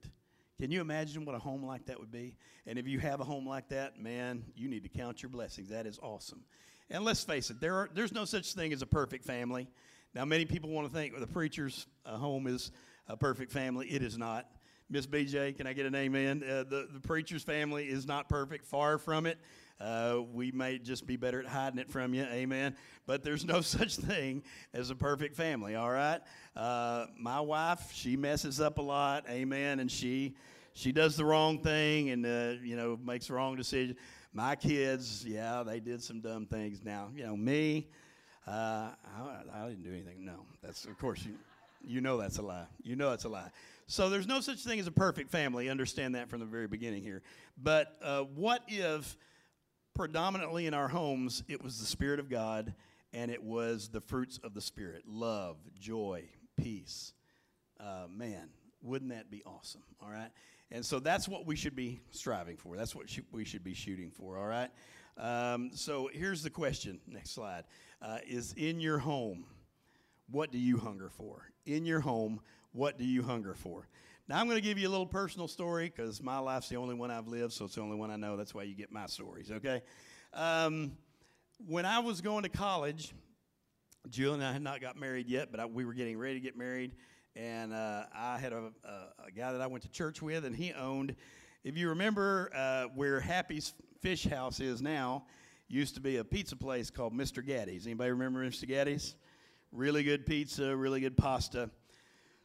Can 0.59 0.71
you 0.71 0.81
imagine 0.81 1.23
what 1.23 1.35
a 1.35 1.39
home 1.39 1.63
like 1.63 1.85
that 1.85 1.99
would 1.99 2.11
be? 2.11 2.35
And 2.67 2.77
if 2.77 2.87
you 2.87 2.99
have 2.99 3.21
a 3.21 3.23
home 3.23 3.47
like 3.47 3.69
that, 3.69 3.99
man, 3.99 4.43
you 4.55 4.67
need 4.67 4.83
to 4.83 4.89
count 4.89 5.23
your 5.23 5.29
blessings. 5.29 5.69
That 5.69 5.85
is 5.85 5.97
awesome. 6.01 6.43
And 6.89 7.05
let's 7.05 7.23
face 7.23 7.49
it, 7.49 7.61
there 7.61 7.75
are, 7.75 7.89
there's 7.93 8.11
no 8.11 8.25
such 8.25 8.53
thing 8.53 8.73
as 8.73 8.81
a 8.81 8.85
perfect 8.85 9.23
family. 9.23 9.69
Now, 10.13 10.25
many 10.25 10.45
people 10.45 10.69
want 10.69 10.87
to 10.87 10.93
think 10.93 11.13
well, 11.13 11.21
the 11.21 11.27
preacher's 11.27 11.87
uh, 12.05 12.17
home 12.17 12.47
is 12.47 12.71
a 13.07 13.15
perfect 13.15 13.51
family. 13.51 13.87
It 13.87 14.01
is 14.01 14.17
not. 14.17 14.47
Miss 14.89 15.05
BJ, 15.05 15.55
can 15.55 15.67
I 15.67 15.73
get 15.73 15.85
an 15.85 15.93
amen? 15.93 16.43
Uh, 16.43 16.63
the, 16.63 16.87
the 16.91 16.99
preacher's 16.99 17.43
family 17.43 17.85
is 17.85 18.07
not 18.07 18.27
perfect, 18.27 18.65
far 18.65 18.97
from 18.97 19.27
it. 19.27 19.37
Uh, 19.79 20.19
we 20.33 20.51
may 20.51 20.77
just 20.77 21.07
be 21.07 21.15
better 21.15 21.39
at 21.39 21.45
hiding 21.45 21.79
it 21.79 21.89
from 21.89 22.13
you, 22.13 22.23
amen. 22.23 22.75
But 23.05 23.23
there's 23.23 23.45
no 23.45 23.61
such 23.61 23.95
thing 23.95 24.43
as 24.73 24.89
a 24.89 24.95
perfect 24.95 25.35
family, 25.35 25.75
all 25.75 25.91
right? 25.91 26.19
Uh, 26.55 27.05
my 27.17 27.39
wife, 27.39 27.91
she 27.93 28.17
messes 28.17 28.59
up 28.59 28.77
a 28.77 28.81
lot, 28.81 29.25
amen, 29.29 29.79
and 29.79 29.89
she 29.89 30.35
she 30.73 30.91
does 30.91 31.15
the 31.17 31.25
wrong 31.25 31.59
thing 31.59 32.09
and 32.09 32.25
uh, 32.25 32.53
you 32.63 32.75
know 32.75 32.97
makes 33.03 33.27
the 33.27 33.33
wrong 33.33 33.55
decision. 33.55 33.95
My 34.33 34.55
kids, 34.55 35.25
yeah, 35.25 35.63
they 35.63 35.79
did 35.79 36.03
some 36.03 36.19
dumb 36.19 36.45
things. 36.45 36.81
Now, 36.83 37.09
you 37.15 37.25
know 37.25 37.35
me, 37.35 37.87
uh, 38.47 38.89
I, 39.17 39.41
I, 39.53 39.67
didn't 39.69 39.83
do 39.83 39.91
anything. 39.91 40.23
No, 40.23 40.45
that's 40.61 40.85
of 40.85 40.97
course 40.97 41.25
you, 41.25 41.33
you 41.85 42.01
know 42.01 42.17
that's 42.17 42.37
a 42.37 42.41
lie. 42.41 42.67
You 42.83 42.95
know 42.95 43.11
it's 43.13 43.25
a 43.25 43.29
lie. 43.29 43.49
So 43.87 44.09
there's 44.09 44.27
no 44.27 44.39
such 44.39 44.59
thing 44.59 44.79
as 44.79 44.87
a 44.87 44.91
perfect 44.91 45.31
family. 45.31 45.69
Understand 45.69 46.15
that 46.15 46.29
from 46.29 46.39
the 46.39 46.45
very 46.45 46.67
beginning 46.67 47.01
here. 47.01 47.23
But 47.61 47.97
uh, 48.03 48.21
what 48.21 48.63
if 48.67 49.17
predominantly 49.99 50.65
in 50.65 50.73
our 50.73 50.87
homes 50.87 51.43
it 51.49 51.61
was 51.61 51.77
the 51.77 51.85
Spirit 51.85 52.21
of 52.21 52.29
God 52.29 52.73
and 53.11 53.29
it 53.29 53.43
was 53.43 53.89
the 53.89 53.99
fruits 53.99 54.39
of 54.45 54.53
the 54.53 54.61
Spirit: 54.61 55.03
love, 55.05 55.57
joy, 55.77 56.23
peace. 56.55 57.11
Uh, 57.81 58.05
man, 58.09 58.47
wouldn't 58.81 59.11
that 59.11 59.29
be 59.29 59.43
awesome? 59.45 59.83
All 60.01 60.09
right. 60.09 60.29
And 60.71 60.85
so 60.85 60.99
that's 60.99 61.27
what 61.27 61.45
we 61.45 61.57
should 61.57 61.75
be 61.75 61.99
striving 62.11 62.55
for. 62.55 62.77
That's 62.77 62.95
what 62.95 63.09
sh- 63.09 63.19
we 63.33 63.43
should 63.43 63.61
be 63.61 63.73
shooting 63.73 64.09
for. 64.09 64.37
All 64.37 64.45
right. 64.45 64.69
Um, 65.17 65.71
so 65.73 66.09
here's 66.13 66.43
the 66.43 66.49
question. 66.49 67.01
Next 67.05 67.31
slide. 67.31 67.65
Uh, 68.01 68.19
is 68.25 68.53
in 68.53 68.79
your 68.79 68.99
home, 68.99 69.43
what 70.31 70.49
do 70.49 70.59
you 70.59 70.77
hunger 70.77 71.09
for? 71.09 71.51
In 71.65 71.85
your 71.85 71.99
home, 71.99 72.39
what 72.71 72.97
do 72.97 73.03
you 73.03 73.21
hunger 73.21 73.53
for? 73.53 73.89
Now, 74.29 74.39
I'm 74.39 74.45
going 74.45 74.57
to 74.57 74.63
give 74.63 74.77
you 74.77 74.87
a 74.87 74.91
little 74.91 75.07
personal 75.07 75.47
story 75.47 75.91
because 75.93 76.21
my 76.21 76.37
life's 76.37 76.69
the 76.69 76.75
only 76.75 76.93
one 76.93 77.09
I've 77.09 77.27
lived, 77.27 77.51
so 77.51 77.65
it's 77.65 77.73
the 77.73 77.81
only 77.81 77.97
one 77.97 78.11
I 78.11 78.15
know. 78.15 78.37
That's 78.37 78.53
why 78.53 78.61
you 78.61 78.75
get 78.75 78.91
my 78.91 79.07
stories, 79.07 79.49
okay? 79.49 79.81
Um, 80.35 80.91
when 81.65 81.83
I 81.83 81.97
was 81.97 82.21
going 82.21 82.43
to 82.43 82.49
college, 82.49 83.11
Jill 84.07 84.35
and 84.35 84.43
I 84.43 84.53
had 84.53 84.61
not 84.61 84.81
got 84.81 84.97
married 84.97 85.27
yet, 85.27 85.49
but 85.49 85.59
I, 85.59 85.65
we 85.65 85.83
were 85.83 85.95
getting 85.95 86.15
ready 86.15 86.35
to 86.35 86.39
get 86.41 86.55
married. 86.55 86.91
And 87.35 87.73
uh, 87.73 88.03
I 88.15 88.37
had 88.37 88.53
a, 88.53 88.71
a, 88.83 89.25
a, 89.25 89.31
guy 89.35 89.51
that 89.51 89.61
I 89.61 89.65
went 89.65 89.81
to 89.85 89.89
church 89.89 90.21
with, 90.21 90.45
and 90.45 90.55
he 90.55 90.73
owned, 90.73 91.15
if 91.63 91.75
you 91.75 91.89
remember 91.89 92.51
uh, 92.55 92.83
where 92.93 93.19
Happy's 93.19 93.73
Fish 93.99 94.25
House 94.25 94.59
is 94.59 94.79
now, 94.79 95.25
used 95.67 95.95
to 95.95 96.01
be 96.01 96.17
a 96.17 96.23
pizza 96.23 96.55
place 96.55 96.91
called 96.91 97.15
Mr. 97.15 97.43
Gatti's. 97.43 97.87
Anybody 97.87 98.11
remember 98.11 98.47
Mr. 98.47 98.69
Gatti's? 98.69 99.15
Really 99.71 100.03
good 100.03 100.27
pizza, 100.27 100.75
really 100.75 100.99
good 100.99 101.17
pasta. 101.17 101.71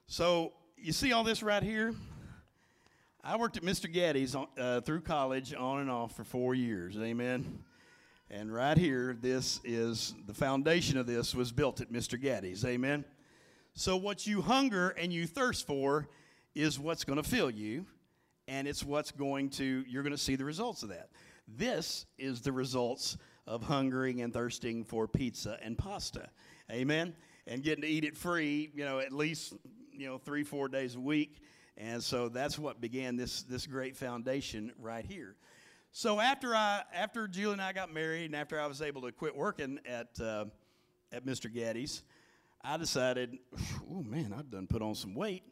So 0.06 0.54
you 0.84 0.92
see 0.92 1.12
all 1.12 1.24
this 1.24 1.42
right 1.42 1.62
here? 1.62 1.94
I 3.22 3.36
worked 3.36 3.56
at 3.56 3.62
Mr. 3.62 3.90
Gatti's 3.90 4.36
uh, 4.58 4.82
through 4.82 5.00
college 5.00 5.54
on 5.54 5.80
and 5.80 5.90
off 5.90 6.14
for 6.14 6.24
four 6.24 6.54
years. 6.54 6.98
Amen. 6.98 7.60
And 8.30 8.52
right 8.52 8.76
here, 8.76 9.16
this 9.18 9.60
is 9.64 10.14
the 10.26 10.34
foundation 10.34 10.98
of 10.98 11.06
this 11.06 11.34
was 11.34 11.52
built 11.52 11.80
at 11.80 11.90
Mr. 11.90 12.22
Gatti's. 12.22 12.66
Amen. 12.66 13.02
So, 13.72 13.96
what 13.96 14.26
you 14.26 14.42
hunger 14.42 14.90
and 14.90 15.10
you 15.10 15.26
thirst 15.26 15.66
for 15.66 16.06
is 16.54 16.78
what's 16.78 17.04
going 17.04 17.16
to 17.16 17.26
fill 17.26 17.50
you, 17.50 17.86
and 18.46 18.68
it's 18.68 18.84
what's 18.84 19.10
going 19.10 19.48
to, 19.50 19.84
you're 19.88 20.02
going 20.02 20.12
to 20.12 20.18
see 20.18 20.36
the 20.36 20.44
results 20.44 20.82
of 20.82 20.90
that. 20.90 21.08
This 21.48 22.04
is 22.18 22.42
the 22.42 22.52
results 22.52 23.16
of 23.46 23.62
hungering 23.62 24.20
and 24.20 24.34
thirsting 24.34 24.84
for 24.84 25.08
pizza 25.08 25.58
and 25.62 25.78
pasta. 25.78 26.28
Amen? 26.70 27.14
And 27.46 27.62
getting 27.62 27.82
to 27.82 27.88
eat 27.88 28.04
it 28.04 28.18
free, 28.18 28.70
you 28.74 28.84
know, 28.84 28.98
at 28.98 29.12
least, 29.12 29.54
you 29.96 30.06
know, 30.06 30.18
three, 30.18 30.44
four 30.44 30.68
days 30.68 30.94
a 30.94 31.00
week. 31.00 31.40
And 31.76 32.02
so 32.02 32.28
that's 32.28 32.58
what 32.58 32.80
began 32.80 33.16
this, 33.16 33.42
this 33.42 33.66
great 33.66 33.96
foundation 33.96 34.72
right 34.78 35.04
here. 35.04 35.36
So 35.96 36.18
after 36.18 36.56
I 36.56 36.82
after 36.92 37.28
Julie 37.28 37.52
and 37.52 37.62
I 37.62 37.72
got 37.72 37.94
married, 37.94 38.24
and 38.24 38.34
after 38.34 38.60
I 38.60 38.66
was 38.66 38.82
able 38.82 39.02
to 39.02 39.12
quit 39.12 39.36
working 39.36 39.78
at 39.86 40.08
uh, 40.20 40.46
at 41.12 41.24
Mr. 41.24 41.48
Gatti's, 41.48 42.02
I 42.64 42.76
decided, 42.78 43.38
oh 43.88 44.02
man, 44.02 44.34
I've 44.36 44.50
done 44.50 44.66
put 44.66 44.82
on 44.82 44.96
some 44.96 45.14
weight, 45.14 45.44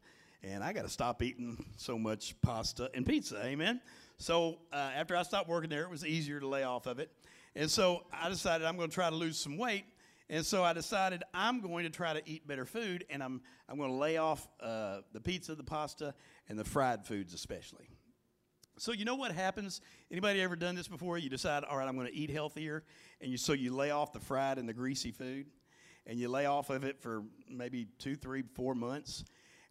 and 0.42 0.64
I 0.64 0.72
got 0.72 0.82
to 0.82 0.88
stop 0.88 1.22
eating 1.22 1.64
so 1.76 1.96
much 1.96 2.34
pasta 2.42 2.90
and 2.92 3.06
pizza. 3.06 3.40
Amen. 3.44 3.80
So 4.16 4.58
uh, 4.72 4.90
after 4.96 5.14
I 5.14 5.22
stopped 5.22 5.48
working 5.48 5.70
there, 5.70 5.84
it 5.84 5.90
was 5.90 6.04
easier 6.04 6.40
to 6.40 6.48
lay 6.48 6.64
off 6.64 6.86
of 6.86 6.98
it, 6.98 7.12
and 7.54 7.70
so 7.70 8.02
I 8.12 8.28
decided 8.28 8.66
I'm 8.66 8.76
going 8.76 8.90
to 8.90 8.94
try 8.94 9.10
to 9.10 9.14
lose 9.14 9.38
some 9.38 9.56
weight. 9.56 9.84
And 10.32 10.46
so 10.46 10.64
I 10.64 10.72
decided 10.72 11.22
I'm 11.34 11.60
going 11.60 11.84
to 11.84 11.90
try 11.90 12.14
to 12.14 12.22
eat 12.24 12.48
better 12.48 12.64
food, 12.64 13.04
and 13.10 13.22
I'm 13.22 13.42
I'm 13.68 13.76
going 13.76 13.90
to 13.90 13.96
lay 13.96 14.16
off 14.16 14.48
uh, 14.60 15.02
the 15.12 15.20
pizza, 15.20 15.54
the 15.54 15.62
pasta, 15.62 16.14
and 16.48 16.58
the 16.58 16.64
fried 16.64 17.04
foods 17.04 17.34
especially. 17.34 17.90
So 18.78 18.92
you 18.92 19.04
know 19.04 19.14
what 19.14 19.32
happens? 19.32 19.82
Anybody 20.10 20.40
ever 20.40 20.56
done 20.56 20.74
this 20.74 20.88
before? 20.88 21.18
You 21.18 21.28
decide, 21.28 21.64
all 21.64 21.76
right, 21.76 21.86
I'm 21.86 21.96
going 21.96 22.06
to 22.06 22.14
eat 22.14 22.30
healthier, 22.30 22.82
and 23.20 23.30
you 23.30 23.36
so 23.36 23.52
you 23.52 23.74
lay 23.74 23.90
off 23.90 24.14
the 24.14 24.20
fried 24.20 24.56
and 24.56 24.66
the 24.66 24.72
greasy 24.72 25.12
food, 25.12 25.48
and 26.06 26.18
you 26.18 26.30
lay 26.30 26.46
off 26.46 26.70
of 26.70 26.82
it 26.82 26.98
for 27.02 27.24
maybe 27.50 27.88
two, 27.98 28.16
three, 28.16 28.42
four 28.54 28.74
months, 28.74 29.24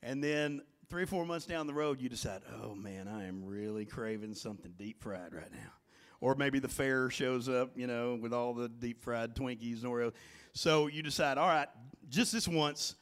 and 0.03 0.23
then 0.23 0.61
three 0.91 1.01
or 1.01 1.07
four 1.07 1.25
months 1.25 1.47
down 1.47 1.65
the 1.65 1.73
road, 1.73 1.99
you 1.99 2.07
decide, 2.07 2.41
oh 2.61 2.75
man, 2.75 3.07
I 3.07 3.25
am 3.25 3.43
really 3.45 3.85
craving 3.85 4.35
something 4.35 4.75
deep 4.77 5.01
fried 5.01 5.33
right 5.33 5.51
now. 5.51 5.71
Or 6.19 6.35
maybe 6.35 6.59
the 6.59 6.67
fair 6.67 7.09
shows 7.09 7.49
up, 7.49 7.71
you 7.75 7.87
know, 7.87 8.13
with 8.21 8.31
all 8.31 8.53
the 8.53 8.69
deep 8.69 9.01
fried 9.01 9.35
Twinkies 9.35 9.81
and 9.81 9.91
Oreos. 9.91 10.13
So 10.53 10.87
you 10.87 11.01
decide, 11.01 11.37
all 11.37 11.47
right, 11.47 11.69
just 12.09 12.31
this 12.31 12.47
once, 12.47 12.95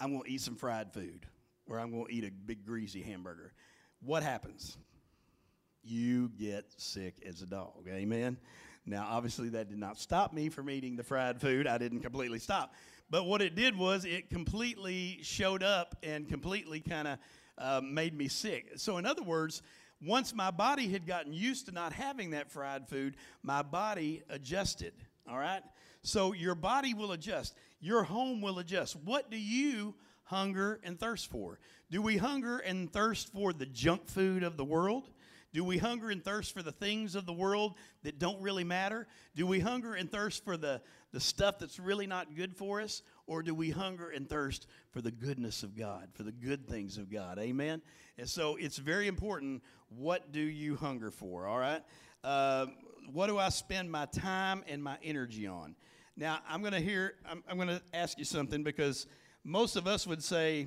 I'm 0.00 0.12
going 0.12 0.24
to 0.24 0.30
eat 0.30 0.40
some 0.40 0.56
fried 0.56 0.92
food, 0.92 1.26
or 1.66 1.78
I'm 1.78 1.90
going 1.90 2.06
to 2.06 2.12
eat 2.12 2.24
a 2.24 2.30
big 2.30 2.64
greasy 2.64 3.02
hamburger. 3.02 3.52
What 4.00 4.22
happens? 4.22 4.78
you 5.90 6.30
get 6.38 6.64
sick 6.76 7.16
as 7.26 7.42
a 7.42 7.46
dog. 7.46 7.86
Amen. 7.88 8.36
Now, 8.86 9.06
obviously, 9.10 9.50
that 9.50 9.68
did 9.68 9.78
not 9.78 9.98
stop 9.98 10.32
me 10.32 10.48
from 10.48 10.70
eating 10.70 10.96
the 10.96 11.02
fried 11.02 11.40
food. 11.40 11.66
I 11.66 11.78
didn't 11.78 12.00
completely 12.00 12.38
stop. 12.38 12.74
But 13.10 13.24
what 13.24 13.42
it 13.42 13.54
did 13.54 13.76
was 13.76 14.04
it 14.04 14.30
completely 14.30 15.18
showed 15.22 15.62
up 15.62 15.96
and 16.02 16.28
completely 16.28 16.80
kind 16.80 17.08
of 17.08 17.18
uh, 17.56 17.80
made 17.82 18.16
me 18.16 18.28
sick. 18.28 18.72
So, 18.76 18.98
in 18.98 19.06
other 19.06 19.22
words, 19.22 19.62
once 20.00 20.34
my 20.34 20.50
body 20.50 20.88
had 20.88 21.06
gotten 21.06 21.32
used 21.32 21.66
to 21.66 21.72
not 21.72 21.92
having 21.92 22.30
that 22.30 22.50
fried 22.50 22.88
food, 22.88 23.16
my 23.42 23.62
body 23.62 24.22
adjusted. 24.28 24.92
All 25.28 25.38
right? 25.38 25.62
So, 26.02 26.32
your 26.32 26.54
body 26.54 26.94
will 26.94 27.12
adjust, 27.12 27.54
your 27.80 28.04
home 28.04 28.40
will 28.40 28.58
adjust. 28.58 28.96
What 28.96 29.30
do 29.30 29.38
you 29.38 29.94
hunger 30.24 30.80
and 30.82 30.98
thirst 30.98 31.30
for? 31.30 31.58
Do 31.90 32.02
we 32.02 32.16
hunger 32.16 32.58
and 32.58 32.92
thirst 32.92 33.32
for 33.32 33.52
the 33.52 33.66
junk 33.66 34.08
food 34.08 34.42
of 34.42 34.56
the 34.56 34.64
world? 34.64 35.08
Do 35.54 35.64
we 35.64 35.78
hunger 35.78 36.10
and 36.10 36.22
thirst 36.22 36.52
for 36.52 36.62
the 36.62 36.72
things 36.72 37.14
of 37.14 37.24
the 37.24 37.32
world 37.32 37.74
that 38.02 38.18
don't 38.18 38.40
really 38.42 38.64
matter? 38.64 39.06
Do 39.34 39.46
we 39.46 39.60
hunger 39.60 39.94
and 39.94 40.10
thirst 40.10 40.44
for 40.44 40.58
the, 40.58 40.82
the 41.12 41.20
stuff 41.20 41.58
that's 41.58 41.78
really 41.78 42.06
not 42.06 42.36
good 42.36 42.54
for 42.54 42.82
us? 42.82 43.02
Or 43.26 43.42
do 43.42 43.54
we 43.54 43.70
hunger 43.70 44.10
and 44.10 44.28
thirst 44.28 44.66
for 44.90 45.00
the 45.00 45.10
goodness 45.10 45.62
of 45.62 45.76
God, 45.76 46.08
for 46.12 46.22
the 46.22 46.32
good 46.32 46.68
things 46.68 46.98
of 46.98 47.10
God? 47.10 47.38
Amen? 47.38 47.80
And 48.18 48.28
so 48.28 48.56
it's 48.56 48.76
very 48.76 49.06
important 49.06 49.62
what 49.88 50.32
do 50.32 50.40
you 50.40 50.76
hunger 50.76 51.10
for, 51.10 51.46
all 51.46 51.58
right? 51.58 51.82
Uh, 52.22 52.66
what 53.12 53.28
do 53.28 53.38
I 53.38 53.48
spend 53.48 53.90
my 53.90 54.06
time 54.06 54.64
and 54.68 54.82
my 54.82 54.98
energy 55.02 55.46
on? 55.46 55.74
Now, 56.16 56.40
I'm 56.48 56.60
going 56.60 56.72
to 56.72 56.80
hear, 56.80 57.14
I'm, 57.28 57.42
I'm 57.48 57.56
going 57.56 57.68
to 57.68 57.82
ask 57.94 58.18
you 58.18 58.24
something 58.24 58.62
because 58.62 59.06
most 59.44 59.76
of 59.76 59.86
us 59.86 60.06
would 60.06 60.22
say, 60.22 60.66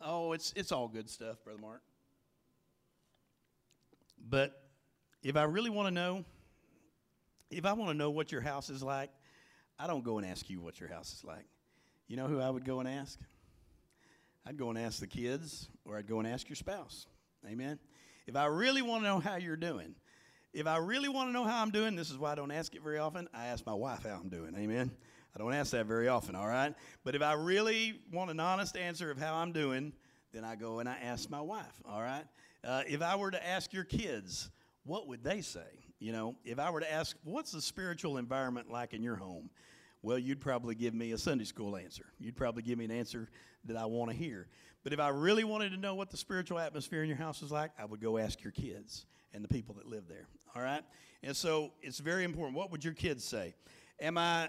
oh, 0.00 0.32
it's, 0.32 0.52
it's 0.56 0.72
all 0.72 0.88
good 0.88 1.10
stuff, 1.10 1.42
Brother 1.44 1.60
Mark. 1.60 1.82
But 4.28 4.62
if 5.22 5.36
I 5.36 5.42
really 5.42 5.70
want 5.70 5.88
to 5.88 5.90
know, 5.90 6.24
if 7.50 7.66
I 7.66 7.72
want 7.72 7.90
to 7.90 7.96
know 7.96 8.10
what 8.10 8.32
your 8.32 8.40
house 8.40 8.70
is 8.70 8.82
like, 8.82 9.10
I 9.78 9.86
don't 9.86 10.04
go 10.04 10.18
and 10.18 10.26
ask 10.26 10.48
you 10.48 10.60
what 10.60 10.80
your 10.80 10.88
house 10.88 11.12
is 11.12 11.24
like. 11.24 11.46
You 12.06 12.16
know 12.16 12.26
who 12.26 12.40
I 12.40 12.48
would 12.48 12.64
go 12.64 12.80
and 12.80 12.88
ask? 12.88 13.18
I'd 14.46 14.56
go 14.56 14.70
and 14.70 14.78
ask 14.78 15.00
the 15.00 15.06
kids, 15.06 15.68
or 15.84 15.96
I'd 15.96 16.08
go 16.08 16.18
and 16.18 16.26
ask 16.26 16.48
your 16.48 16.56
spouse. 16.56 17.06
Amen. 17.46 17.78
If 18.26 18.36
I 18.36 18.46
really 18.46 18.82
want 18.82 19.02
to 19.02 19.08
know 19.08 19.18
how 19.18 19.36
you're 19.36 19.56
doing, 19.56 19.94
if 20.52 20.66
I 20.66 20.76
really 20.76 21.08
want 21.08 21.28
to 21.28 21.32
know 21.32 21.44
how 21.44 21.62
I'm 21.62 21.70
doing, 21.70 21.96
this 21.96 22.10
is 22.10 22.18
why 22.18 22.32
I 22.32 22.34
don't 22.34 22.50
ask 22.50 22.74
it 22.74 22.82
very 22.82 22.98
often. 22.98 23.28
I 23.32 23.46
ask 23.46 23.64
my 23.66 23.74
wife 23.74 24.04
how 24.04 24.20
I'm 24.22 24.28
doing. 24.28 24.54
Amen. 24.56 24.90
I 25.34 25.38
don't 25.38 25.54
ask 25.54 25.70
that 25.70 25.86
very 25.86 26.08
often, 26.08 26.34
all 26.34 26.46
right? 26.46 26.74
But 27.04 27.14
if 27.14 27.22
I 27.22 27.32
really 27.32 28.00
want 28.12 28.30
an 28.30 28.38
honest 28.38 28.76
answer 28.76 29.10
of 29.10 29.18
how 29.18 29.34
I'm 29.34 29.52
doing, 29.52 29.92
then 30.32 30.44
I 30.44 30.56
go 30.56 30.80
and 30.80 30.88
I 30.88 30.96
ask 31.02 31.30
my 31.30 31.40
wife, 31.40 31.80
all 31.86 32.02
right? 32.02 32.24
Uh, 32.64 32.82
if 32.86 33.00
I 33.00 33.16
were 33.16 33.30
to 33.30 33.46
ask 33.46 33.72
your 33.72 33.84
kids, 33.84 34.50
what 34.84 35.08
would 35.08 35.24
they 35.24 35.40
say? 35.40 35.86
You 35.98 36.12
know, 36.12 36.36
if 36.44 36.58
I 36.58 36.68
were 36.70 36.80
to 36.80 36.92
ask, 36.92 37.16
what's 37.24 37.52
the 37.52 37.62
spiritual 37.62 38.18
environment 38.18 38.70
like 38.70 38.92
in 38.92 39.02
your 39.02 39.16
home? 39.16 39.48
Well, 40.02 40.18
you'd 40.18 40.40
probably 40.40 40.74
give 40.74 40.94
me 40.94 41.12
a 41.12 41.18
Sunday 41.18 41.44
school 41.44 41.76
answer. 41.76 42.06
You'd 42.18 42.36
probably 42.36 42.62
give 42.62 42.76
me 42.76 42.84
an 42.84 42.90
answer 42.90 43.28
that 43.64 43.76
I 43.76 43.86
want 43.86 44.10
to 44.10 44.16
hear. 44.16 44.48
But 44.84 44.92
if 44.92 45.00
I 45.00 45.08
really 45.08 45.44
wanted 45.44 45.70
to 45.70 45.76
know 45.76 45.94
what 45.94 46.10
the 46.10 46.16
spiritual 46.16 46.58
atmosphere 46.58 47.02
in 47.02 47.08
your 47.08 47.18
house 47.18 47.40
is 47.40 47.52
like, 47.52 47.70
I 47.78 47.84
would 47.84 48.00
go 48.00 48.18
ask 48.18 48.42
your 48.42 48.52
kids 48.52 49.06
and 49.34 49.42
the 49.44 49.48
people 49.48 49.74
that 49.76 49.86
live 49.86 50.08
there. 50.08 50.26
All 50.54 50.62
right? 50.62 50.82
And 51.22 51.36
so 51.36 51.72
it's 51.82 51.98
very 51.98 52.24
important. 52.24 52.56
What 52.56 52.70
would 52.70 52.84
your 52.84 52.94
kids 52.94 53.24
say? 53.24 53.54
Am 54.00 54.18
I 54.18 54.48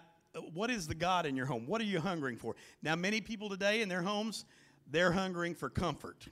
what 0.53 0.71
is 0.71 0.87
the 0.87 0.95
God 0.95 1.25
in 1.25 1.35
your 1.35 1.45
home? 1.45 1.67
What 1.67 1.79
are 1.81 1.85
you 1.85 1.99
hungering 1.99 2.37
for? 2.37 2.55
Now, 2.81 2.95
many 2.95 3.21
people 3.21 3.49
today 3.49 3.81
in 3.81 3.89
their 3.89 4.01
homes, 4.01 4.45
they're 4.89 5.11
hungering 5.11 5.55
for 5.55 5.69
comfort. 5.69 6.27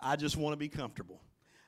I 0.00 0.16
just 0.16 0.36
want 0.36 0.52
to 0.52 0.56
be 0.56 0.68
comfortable. 0.68 1.20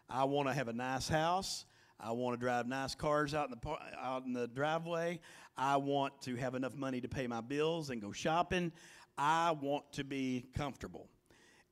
I 0.09 0.25
want 0.25 0.49
to 0.49 0.55
have 0.55 0.69
a 0.69 0.73
nice 0.73 1.09
house. 1.09 1.65
I 1.99 2.13
want 2.13 2.39
to 2.39 2.41
drive 2.41 2.67
nice 2.67 2.95
cars 2.95 3.35
out 3.35 3.49
in 3.49 3.57
the 3.61 3.77
out 4.01 4.25
in 4.25 4.33
the 4.33 4.49
driveway. 4.49 5.21
I 5.57 5.77
want 5.77 6.21
to 6.23 6.37
have 6.37 6.55
enough 6.55 6.75
money 6.75 7.01
to 7.01 7.09
pay 7.09 7.27
my 7.27 7.41
bills 7.41 7.91
and 7.91 8.01
go 8.01 8.13
shopping. 8.13 8.73
I 9.17 9.53
want 9.53 9.93
to 9.93 10.05
be 10.05 10.47
comfortable. 10.57 11.09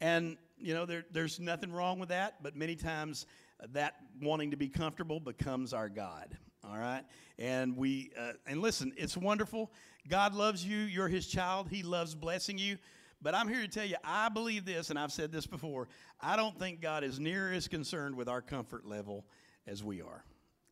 And 0.01 0.37
you 0.57 0.75
know, 0.75 0.87
there, 0.87 1.05
there's 1.11 1.41
nothing 1.41 1.73
wrong 1.73 1.99
with 1.99 2.11
that, 2.11 2.43
but 2.43 2.55
many 2.55 2.77
times 2.77 3.27
that 3.73 3.95
wanting 4.21 4.51
to 4.51 4.57
be 4.57 4.69
comfortable 4.69 5.21
becomes 5.21 5.73
our 5.73 5.89
God. 5.89 6.37
All 6.63 6.77
right, 6.77 7.03
and 7.39 7.77
we 7.77 8.11
uh, 8.19 8.33
and 8.47 8.61
listen, 8.61 8.93
it's 8.97 9.17
wonderful. 9.17 9.73
God 10.09 10.35
loves 10.35 10.65
you. 10.65 10.79
You're 10.79 11.09
His 11.09 11.27
child. 11.27 11.69
He 11.71 11.83
loves 11.83 12.15
blessing 12.15 12.59
you. 12.59 12.77
But 13.23 13.35
I'm 13.35 13.49
here 13.49 13.61
to 13.61 13.69
tell 13.69 13.85
you, 13.85 13.97
I 14.03 14.31
believe 14.31 14.65
this, 14.65 14.89
and 14.89 14.99
I've 14.99 15.13
said 15.13 15.31
this 15.31 15.47
before. 15.47 15.89
I 16.21 16.37
don't 16.37 16.59
think 16.59 16.81
God 16.81 17.05
is 17.05 17.21
near 17.21 17.53
as 17.53 17.69
concerned 17.69 18.15
with 18.15 18.29
our 18.29 18.41
comfort 18.41 18.87
level 18.87 19.27
as 19.67 19.85
we 19.85 20.01
are. 20.01 20.25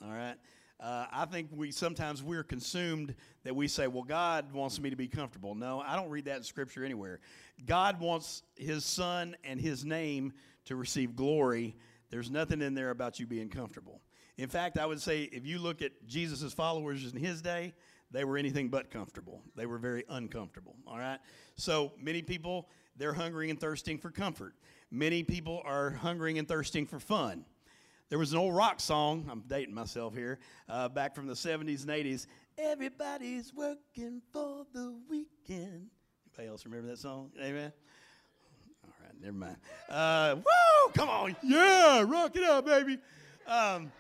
All 0.03 0.11
right? 0.11 0.37
Uh, 0.81 1.07
I 1.13 1.25
think 1.25 1.51
we 1.53 1.73
sometimes 1.73 2.23
we're 2.23 2.45
consumed 2.45 3.15
that 3.43 3.55
we 3.55 3.67
say, 3.67 3.89
well, 3.89 4.05
God 4.05 4.53
wants 4.53 4.81
me 4.81 4.91
to 4.91 4.97
be 4.97 5.09
comfortable. 5.09 5.55
No, 5.55 5.81
I 5.81 5.97
don't 5.97 6.09
read 6.09 6.27
that 6.27 6.37
in 6.37 6.43
Scripture 6.45 6.85
anywhere. 6.85 7.19
God 7.67 7.99
wants 7.99 8.45
His 8.57 8.85
Son 8.85 9.37
and 9.43 9.61
His 9.61 9.85
name 9.85 10.33
to 10.67 10.77
receive 10.77 11.17
glory. 11.17 11.77
There's 12.11 12.31
nothing 12.31 12.63
in 12.63 12.75
there 12.75 12.91
about 12.91 13.21
you 13.21 13.27
being 13.27 13.49
comfortable. 13.49 14.01
In 14.37 14.49
fact, 14.49 14.79
I 14.79 14.87
would 14.87 15.01
say 15.01 15.23
if 15.25 15.47
you 15.47 15.59
look 15.59 15.83
at 15.83 16.07
Jesus' 16.07 16.53
followers 16.53 17.13
in 17.13 17.19
His 17.19 17.43
day, 17.43 17.75
they 18.11 18.25
were 18.25 18.39
anything 18.39 18.69
but 18.69 18.91
comfortable. 18.91 19.43
They 19.55 19.67
were 19.67 19.79
very 19.79 20.05
uncomfortable, 20.09 20.77
all 20.87 20.99
right? 20.99 21.19
So 21.57 21.93
many 22.01 22.23
people, 22.23 22.69
they're 22.97 23.13
hungering 23.13 23.51
and 23.51 23.61
thirsting 23.61 23.99
for 23.99 24.11
comfort. 24.11 24.55
Many 24.91 25.23
people 25.23 25.61
are 25.65 25.91
hungering 25.91 26.39
and 26.39 26.49
thirsting 26.49 26.87
for 26.87 26.99
fun. 26.99 27.45
There 28.09 28.19
was 28.19 28.33
an 28.33 28.39
old 28.39 28.57
rock 28.57 28.81
song, 28.81 29.29
I'm 29.31 29.43
dating 29.47 29.75
myself 29.75 30.15
here, 30.15 30.39
uh, 30.69 30.89
back 30.89 31.15
from 31.15 31.27
the 31.27 31.35
70s 31.35 31.83
and 31.83 31.91
80s. 31.91 32.27
Everybody's 32.57 33.53
working 33.53 34.23
for 34.33 34.65
the 34.73 34.95
weekend. 35.11 35.91
Anybody 36.27 36.49
else 36.49 36.65
remember 36.65 36.89
that 36.89 36.99
song? 36.99 37.31
Amen? 37.39 37.73
Right, 39.09 39.23
never 39.23 39.37
mind. 39.37 39.57
Uh, 39.89 40.37
woo! 40.37 40.93
Come 40.95 41.09
on. 41.09 41.37
Yeah, 41.43 42.05
rock 42.07 42.37
it 42.37 42.43
up, 42.43 42.67
baby. 42.67 42.99
Um, 43.47 43.91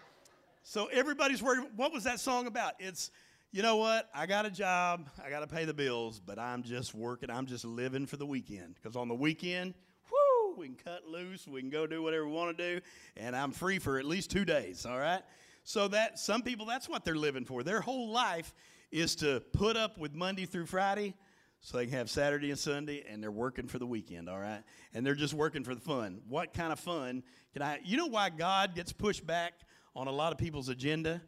so 0.62 0.86
everybody's 0.86 1.42
worried. 1.42 1.66
What 1.76 1.92
was 1.92 2.04
that 2.04 2.20
song 2.20 2.46
about? 2.46 2.74
It's 2.78 3.10
you 3.50 3.62
know 3.62 3.76
what? 3.76 4.10
I 4.14 4.26
got 4.26 4.44
a 4.44 4.50
job, 4.50 5.08
I 5.24 5.30
got 5.30 5.40
to 5.40 5.46
pay 5.46 5.64
the 5.64 5.72
bills, 5.72 6.20
but 6.20 6.38
I'm 6.38 6.62
just 6.62 6.94
working, 6.94 7.30
I'm 7.30 7.46
just 7.46 7.64
living 7.64 8.04
for 8.04 8.18
the 8.18 8.26
weekend. 8.26 8.74
Because 8.74 8.94
on 8.94 9.08
the 9.08 9.14
weekend, 9.14 9.72
whoo, 10.10 10.54
we 10.58 10.66
can 10.66 10.76
cut 10.76 11.06
loose, 11.06 11.48
we 11.48 11.62
can 11.62 11.70
go 11.70 11.86
do 11.86 12.02
whatever 12.02 12.26
we 12.26 12.32
want 12.32 12.58
to 12.58 12.74
do, 12.74 12.80
and 13.16 13.34
I'm 13.34 13.50
free 13.50 13.78
for 13.78 13.98
at 13.98 14.04
least 14.04 14.30
two 14.30 14.44
days, 14.44 14.84
all 14.84 14.98
right? 14.98 15.22
So 15.64 15.88
that 15.88 16.18
some 16.18 16.42
people, 16.42 16.66
that's 16.66 16.90
what 16.90 17.06
they're 17.06 17.16
living 17.16 17.46
for. 17.46 17.62
Their 17.62 17.80
whole 17.80 18.10
life 18.10 18.52
is 18.90 19.16
to 19.16 19.40
put 19.54 19.78
up 19.78 19.96
with 19.96 20.14
Monday 20.14 20.44
through 20.44 20.66
Friday 20.66 21.14
so 21.60 21.76
they 21.76 21.86
can 21.86 21.94
have 21.94 22.10
Saturday 22.10 22.50
and 22.50 22.58
Sunday, 22.58 23.04
and 23.08 23.22
they're 23.22 23.30
working 23.30 23.66
for 23.66 23.78
the 23.78 23.86
weekend, 23.86 24.28
all 24.28 24.38
right? 24.38 24.62
And 24.94 25.04
they're 25.04 25.14
just 25.14 25.34
working 25.34 25.64
for 25.64 25.74
the 25.74 25.80
fun. 25.80 26.20
What 26.28 26.54
kind 26.54 26.72
of 26.72 26.78
fun 26.78 27.22
can 27.52 27.62
I? 27.62 27.80
You 27.84 27.96
know 27.96 28.06
why 28.06 28.30
God 28.30 28.74
gets 28.74 28.92
pushed 28.92 29.26
back 29.26 29.54
on 29.96 30.06
a 30.06 30.12
lot 30.12 30.32
of 30.32 30.38
people's 30.38 30.68
agenda? 30.68 31.20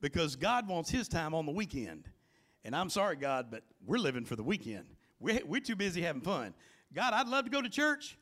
Because 0.00 0.36
God 0.36 0.68
wants 0.68 0.90
His 0.90 1.08
time 1.08 1.34
on 1.34 1.44
the 1.44 1.52
weekend. 1.52 2.08
And 2.64 2.74
I'm 2.74 2.90
sorry, 2.90 3.16
God, 3.16 3.48
but 3.50 3.62
we're 3.84 3.98
living 3.98 4.24
for 4.24 4.36
the 4.36 4.42
weekend. 4.42 4.86
We're, 5.20 5.40
we're 5.44 5.60
too 5.60 5.76
busy 5.76 6.02
having 6.02 6.22
fun. 6.22 6.54
God, 6.94 7.12
I'd 7.12 7.28
love 7.28 7.44
to 7.44 7.50
go 7.50 7.60
to 7.60 7.68
church, 7.68 8.16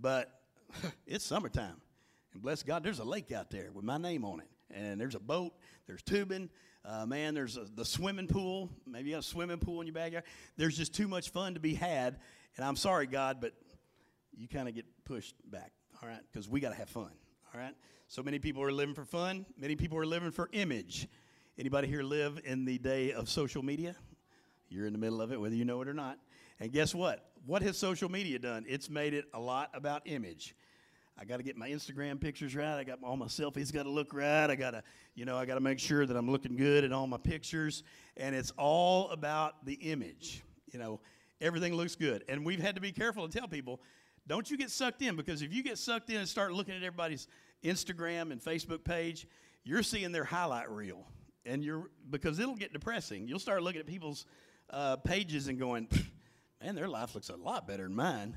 but 0.00 0.40
it's 1.06 1.24
summertime. 1.24 1.80
And 2.32 2.42
bless 2.42 2.62
God, 2.62 2.82
there's 2.82 2.98
a 2.98 3.04
lake 3.04 3.32
out 3.32 3.50
there 3.50 3.70
with 3.72 3.84
my 3.84 3.98
name 3.98 4.24
on 4.24 4.40
it. 4.40 4.48
And 4.70 5.00
there's 5.00 5.14
a 5.14 5.20
boat, 5.20 5.52
there's 5.86 6.02
tubing, 6.02 6.50
uh, 6.88 7.04
man, 7.04 7.34
there's 7.34 7.56
a, 7.56 7.66
the 7.74 7.84
swimming 7.84 8.26
pool. 8.26 8.70
Maybe 8.86 9.10
you 9.10 9.16
have 9.16 9.24
a 9.24 9.26
swimming 9.26 9.58
pool 9.58 9.80
in 9.80 9.86
your 9.86 9.94
backyard. 9.94 10.24
There's 10.56 10.76
just 10.76 10.94
too 10.94 11.06
much 11.06 11.30
fun 11.30 11.54
to 11.54 11.60
be 11.60 11.74
had. 11.74 12.18
And 12.56 12.64
I'm 12.64 12.76
sorry, 12.76 13.06
God, 13.06 13.38
but 13.40 13.52
you 14.36 14.48
kind 14.48 14.68
of 14.68 14.74
get 14.74 14.86
pushed 15.04 15.34
back, 15.50 15.72
all 16.02 16.08
right? 16.08 16.20
Because 16.32 16.48
we 16.48 16.60
got 16.60 16.70
to 16.70 16.76
have 16.76 16.88
fun, 16.88 17.10
all 17.54 17.60
right? 17.60 17.74
So 18.06 18.22
many 18.22 18.38
people 18.38 18.62
are 18.62 18.72
living 18.72 18.94
for 18.94 19.04
fun. 19.04 19.44
Many 19.58 19.76
people 19.76 19.98
are 19.98 20.06
living 20.06 20.30
for 20.30 20.48
image. 20.52 21.08
Anybody 21.58 21.88
here 21.88 22.02
live 22.02 22.40
in 22.44 22.64
the 22.64 22.78
day 22.78 23.12
of 23.12 23.28
social 23.28 23.62
media? 23.62 23.94
You're 24.70 24.86
in 24.86 24.92
the 24.92 24.98
middle 24.98 25.20
of 25.20 25.30
it, 25.30 25.38
whether 25.38 25.54
you 25.54 25.66
know 25.66 25.82
it 25.82 25.88
or 25.88 25.94
not. 25.94 26.18
And 26.58 26.72
guess 26.72 26.94
what? 26.94 27.32
What 27.44 27.60
has 27.62 27.76
social 27.76 28.10
media 28.10 28.38
done? 28.38 28.64
It's 28.66 28.88
made 28.88 29.12
it 29.12 29.26
a 29.34 29.40
lot 29.40 29.70
about 29.74 30.02
image. 30.06 30.54
I 31.20 31.24
got 31.24 31.38
to 31.38 31.42
get 31.42 31.56
my 31.56 31.68
Instagram 31.68 32.20
pictures 32.20 32.54
right. 32.54 32.78
I 32.78 32.84
got 32.84 33.00
all 33.02 33.16
my 33.16 33.26
selfies 33.26 33.72
got 33.72 33.82
to 33.84 33.90
look 33.90 34.14
right. 34.14 34.48
I 34.48 34.54
got 34.54 34.70
to, 34.70 34.82
you 35.16 35.24
know, 35.24 35.36
I 35.36 35.46
got 35.46 35.54
to 35.54 35.60
make 35.60 35.80
sure 35.80 36.06
that 36.06 36.16
I'm 36.16 36.30
looking 36.30 36.56
good 36.56 36.84
in 36.84 36.92
all 36.92 37.08
my 37.08 37.16
pictures. 37.16 37.82
And 38.16 38.36
it's 38.36 38.52
all 38.56 39.10
about 39.10 39.64
the 39.66 39.74
image. 39.74 40.44
You 40.72 40.78
know, 40.78 41.00
everything 41.40 41.74
looks 41.74 41.96
good. 41.96 42.24
And 42.28 42.46
we've 42.46 42.60
had 42.60 42.76
to 42.76 42.80
be 42.80 42.92
careful 42.92 43.26
to 43.26 43.36
tell 43.36 43.48
people, 43.48 43.80
don't 44.28 44.48
you 44.48 44.56
get 44.56 44.70
sucked 44.70 45.02
in 45.02 45.16
because 45.16 45.42
if 45.42 45.52
you 45.52 45.64
get 45.64 45.76
sucked 45.76 46.08
in 46.10 46.18
and 46.18 46.28
start 46.28 46.52
looking 46.52 46.74
at 46.74 46.84
everybody's 46.84 47.26
Instagram 47.64 48.30
and 48.30 48.40
Facebook 48.40 48.84
page, 48.84 49.26
you're 49.64 49.82
seeing 49.82 50.12
their 50.12 50.24
highlight 50.24 50.70
reel. 50.70 51.04
And 51.44 51.64
you're 51.64 51.90
because 52.10 52.38
it'll 52.38 52.54
get 52.54 52.72
depressing. 52.72 53.26
You'll 53.26 53.38
start 53.38 53.62
looking 53.62 53.80
at 53.80 53.86
people's 53.86 54.26
uh, 54.70 54.96
pages 54.96 55.48
and 55.48 55.58
going, 55.58 55.88
man, 56.62 56.76
their 56.76 56.88
life 56.88 57.14
looks 57.14 57.30
a 57.30 57.36
lot 57.36 57.66
better 57.66 57.84
than 57.84 57.96
mine. 57.96 58.36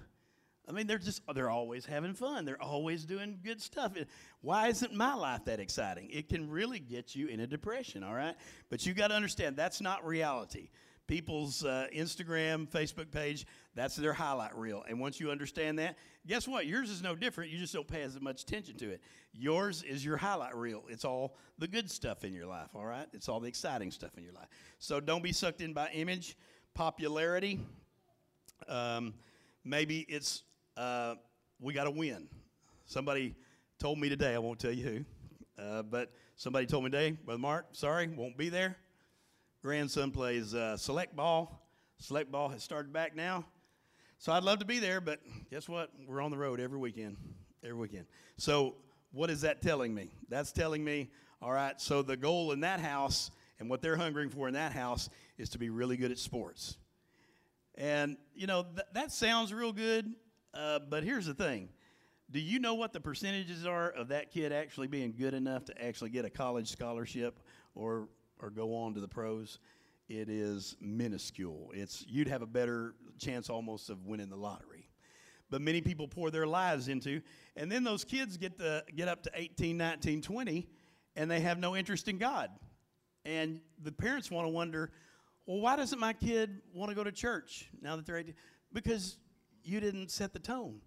I 0.68 0.72
mean, 0.74 0.88
they're 0.88 1.00
just, 1.00 1.22
they're 1.34 1.50
always 1.50 1.86
having 1.86 2.14
fun. 2.14 2.46
They're 2.46 2.62
always 2.62 3.04
doing 3.04 3.40
good 3.44 3.62
stuff. 3.62 3.94
Why 4.42 4.68
isn't 4.68 4.94
my 4.94 5.16
life 5.16 5.46
that 5.46 5.60
exciting? 5.60 6.10
It 6.12 6.30
can 6.30 6.50
really 6.50 6.80
get 6.80 7.16
you 7.16 7.28
in 7.28 7.40
a 7.40 7.48
depression, 7.48 8.04
all 8.04 8.14
right? 8.14 8.36
But 8.70 8.86
you 8.86 8.94
got 8.94 9.08
to 9.08 9.16
understand 9.16 9.58
that's 9.58 9.82
not 9.82 10.06
reality. 10.06 10.70
People's 11.08 11.66
uh, 11.66 11.88
Instagram, 11.94 12.70
Facebook 12.70 13.12
page, 13.12 13.46
that's 13.76 13.96
their 13.96 14.14
highlight 14.14 14.56
reel. 14.56 14.86
And 14.88 15.00
once 15.00 15.20
you 15.20 15.32
understand 15.32 15.80
that, 15.80 15.98
guess 16.26 16.48
what? 16.48 16.68
Yours 16.68 16.90
is 16.90 17.02
no 17.02 17.16
different. 17.16 17.52
You 17.52 17.58
just 17.58 17.74
don't 17.74 17.88
pay 17.88 18.04
as 18.04 18.22
much 18.22 18.44
attention 18.44 18.78
to 18.78 18.92
it. 18.92 19.02
Yours 19.34 19.84
is 19.84 20.06
your 20.06 20.16
highlight 20.16 20.56
reel. 20.56 20.84
It's 20.88 21.04
all 21.04 21.36
the 21.58 21.68
good 21.68 21.90
stuff 21.90 22.24
in 22.24 22.34
your 22.34 22.46
life, 22.46 22.70
all 22.76 22.86
right? 22.86 23.08
It's 23.14 23.28
all 23.28 23.40
the 23.40 23.48
exciting 23.48 23.92
stuff 23.92 24.12
in 24.16 24.24
your 24.24 24.34
life. 24.34 24.48
So 24.80 25.00
don't 25.00 25.24
be 25.24 25.34
sucked 25.34 25.60
in 25.60 25.74
by 25.74 25.90
image, 25.90 26.38
popularity. 26.76 27.60
Um, 28.70 29.16
maybe 29.66 30.06
it's 30.08 30.44
uh, 30.82 31.16
we 31.60 31.74
got 31.74 31.84
to 31.84 31.92
win. 31.92 32.28
Somebody 32.86 33.36
told 33.78 34.00
me 34.00 34.10
today, 34.10 34.34
I 34.34 34.40
won't 34.40 34.60
tell 34.60 34.72
you 34.72 34.84
who, 34.84 35.64
uh, 35.64 35.84
but 35.84 36.12
somebody 36.36 36.66
told 36.66 36.84
me 36.84 36.90
today, 36.90 37.12
Brother 37.12 37.40
Mark, 37.40 37.68
sorry, 37.74 38.08
won't 38.08 38.36
be 38.36 38.50
there. 38.50 38.76
Grandson 39.62 40.10
plays 40.10 40.56
uh, 40.56 40.76
select 40.78 41.16
ball. 41.16 41.68
Select 42.00 42.32
ball 42.32 42.50
has 42.50 42.64
started 42.64 42.92
back 42.92 43.16
now. 43.16 43.46
So 44.18 44.32
I'd 44.32 44.42
love 44.42 44.58
to 44.60 44.66
be 44.66 44.80
there, 44.80 45.00
but 45.00 45.20
guess 45.52 45.70
what? 45.70 45.92
We're 46.08 46.22
on 46.22 46.32
the 46.32 46.38
road 46.38 46.60
every 46.60 46.80
weekend. 46.80 47.18
Every 47.64 47.78
weekend. 47.78 48.08
So 48.38 48.76
what 49.12 49.30
is 49.30 49.42
that 49.42 49.62
telling 49.62 49.94
me? 49.94 50.10
That's 50.30 50.52
telling 50.52 50.84
me, 50.84 51.12
all 51.44 51.52
right, 51.52 51.80
so 51.80 52.02
the 52.02 52.18
goal 52.18 52.54
in 52.54 52.62
that 52.62 52.80
house 52.80 53.30
and 53.60 53.70
what 53.70 53.84
they're 53.84 53.98
hungering 53.98 54.30
for 54.30 54.48
in 54.48 54.56
that 54.56 54.72
house 54.72 55.10
is 55.38 55.50
to 55.50 55.60
be 55.60 55.70
really 55.70 55.96
good 55.96 56.10
at 56.10 56.18
sports. 56.18 56.78
And, 57.76 58.18
you 58.34 58.48
know, 58.48 58.64
th- 58.64 58.88
that 58.94 59.12
sounds 59.12 59.54
real 59.54 59.74
good, 59.74 60.12
uh, 60.54 60.80
but 60.90 61.04
here's 61.04 61.26
the 61.26 61.34
thing 61.34 61.70
do 62.32 62.40
you 62.40 62.60
know 62.60 62.76
what 62.76 62.94
the 62.94 63.00
percentages 63.02 63.66
are 63.66 63.90
of 63.90 64.08
that 64.08 64.32
kid 64.32 64.54
actually 64.54 64.88
being 64.88 65.14
good 65.18 65.34
enough 65.34 65.66
to 65.66 65.84
actually 65.84 66.12
get 66.12 66.24
a 66.24 66.30
college 66.30 66.70
scholarship 66.70 67.40
or, 67.76 68.08
or 68.40 68.50
go 68.50 68.76
on 68.76 68.94
to 68.94 69.02
the 69.02 69.08
pros? 69.08 69.60
It 70.08 70.30
is 70.30 70.78
minuscule. 70.80 71.72
It's, 71.74 72.06
you'd 72.08 72.30
have 72.30 72.42
a 72.42 72.48
better 72.48 72.96
chance 73.20 73.50
almost 73.50 73.90
of 73.90 74.06
winning 74.06 74.30
the 74.30 74.38
lottery. 74.38 74.88
But 75.50 75.62
many 75.62 75.82
people 75.82 76.08
pour 76.08 76.32
their 76.32 76.48
lives 76.48 76.88
into, 76.88 77.22
and 77.58 77.70
then 77.70 77.84
those 77.84 78.06
kids 78.06 78.38
get, 78.38 78.58
to, 78.60 78.86
get 78.96 79.10
up 79.10 79.24
to 79.24 79.32
18, 79.34 79.76
19, 79.78 80.22
20, 80.22 80.68
and 81.18 81.30
they 81.30 81.42
have 81.42 81.60
no 81.60 81.76
interest 81.76 82.08
in 82.08 82.18
God. 82.18 82.50
And 83.26 83.60
the 83.84 83.92
parents 83.92 84.32
want 84.32 84.46
to 84.46 84.50
wonder, 84.50 84.92
well, 85.46 85.60
why 85.60 85.76
doesn't 85.76 86.00
my 86.00 86.14
kid 86.14 86.62
want 86.74 86.90
to 86.90 86.96
go 86.96 87.04
to 87.04 87.12
church 87.12 87.70
now 87.82 87.98
that 87.98 88.06
they're 88.06 88.18
18? 88.18 88.34
Because 88.72 89.18
you 89.64 89.80
didn't 89.80 90.12
set 90.12 90.34
the 90.34 90.40
tone. 90.40 90.82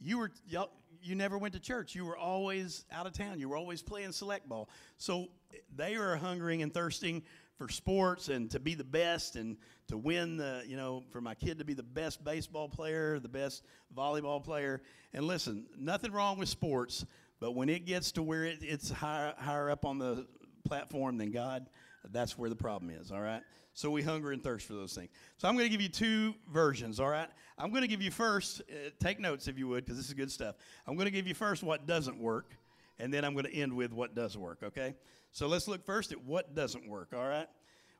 You 0.00 0.18
were 0.18 0.30
y'all, 0.46 0.70
you 1.02 1.14
never 1.14 1.38
went 1.38 1.54
to 1.54 1.60
church. 1.60 1.94
You 1.94 2.04
were 2.04 2.16
always 2.16 2.84
out 2.92 3.06
of 3.06 3.12
town. 3.12 3.38
You 3.38 3.48
were 3.48 3.56
always 3.56 3.82
playing 3.82 4.12
select 4.12 4.48
ball. 4.48 4.68
So 4.98 5.28
they 5.74 5.96
are 5.96 6.16
hungering 6.16 6.62
and 6.62 6.72
thirsting 6.72 7.22
for 7.56 7.68
sports 7.68 8.28
and 8.28 8.50
to 8.50 8.58
be 8.58 8.74
the 8.74 8.84
best 8.84 9.36
and 9.36 9.56
to 9.88 9.98
win 9.98 10.38
the, 10.38 10.62
you 10.66 10.76
know, 10.76 11.04
for 11.10 11.20
my 11.20 11.34
kid 11.34 11.58
to 11.58 11.64
be 11.64 11.74
the 11.74 11.82
best 11.82 12.24
baseball 12.24 12.68
player, 12.68 13.18
the 13.18 13.28
best 13.28 13.64
volleyball 13.94 14.42
player. 14.42 14.80
And 15.12 15.26
listen, 15.26 15.66
nothing 15.78 16.10
wrong 16.12 16.38
with 16.38 16.48
sports, 16.48 17.04
but 17.38 17.52
when 17.52 17.68
it 17.68 17.84
gets 17.84 18.12
to 18.12 18.22
where 18.22 18.44
it, 18.44 18.60
it's 18.62 18.90
higher, 18.90 19.34
higher 19.36 19.70
up 19.70 19.84
on 19.84 19.98
the 19.98 20.26
platform 20.64 21.18
than 21.18 21.32
God, 21.32 21.66
that's 22.10 22.38
where 22.38 22.48
the 22.48 22.56
problem 22.56 22.90
is, 22.90 23.10
all 23.10 23.20
right? 23.20 23.42
So 23.72 23.90
we 23.90 24.02
hunger 24.02 24.32
and 24.32 24.42
thirst 24.42 24.66
for 24.66 24.74
those 24.74 24.94
things. 24.94 25.10
So 25.38 25.48
I'm 25.48 25.54
going 25.54 25.66
to 25.66 25.70
give 25.70 25.80
you 25.80 25.88
two 25.88 26.34
versions, 26.52 27.00
all 27.00 27.08
right? 27.08 27.28
I'm 27.56 27.70
going 27.70 27.82
to 27.82 27.88
give 27.88 28.02
you 28.02 28.10
first, 28.10 28.62
uh, 28.70 28.90
take 28.98 29.20
notes 29.20 29.48
if 29.48 29.58
you 29.58 29.68
would, 29.68 29.84
because 29.84 29.96
this 29.96 30.08
is 30.08 30.14
good 30.14 30.30
stuff. 30.30 30.56
I'm 30.86 30.94
going 30.94 31.06
to 31.06 31.12
give 31.12 31.26
you 31.26 31.34
first 31.34 31.62
what 31.62 31.86
doesn't 31.86 32.18
work, 32.18 32.50
and 32.98 33.14
then 33.14 33.24
I'm 33.24 33.32
going 33.32 33.46
to 33.46 33.54
end 33.54 33.72
with 33.72 33.92
what 33.92 34.14
does 34.14 34.36
work, 34.36 34.58
okay? 34.62 34.94
So 35.32 35.46
let's 35.46 35.68
look 35.68 35.84
first 35.84 36.10
at 36.12 36.22
what 36.24 36.54
doesn't 36.54 36.88
work, 36.88 37.12
all 37.14 37.28
right? 37.28 37.46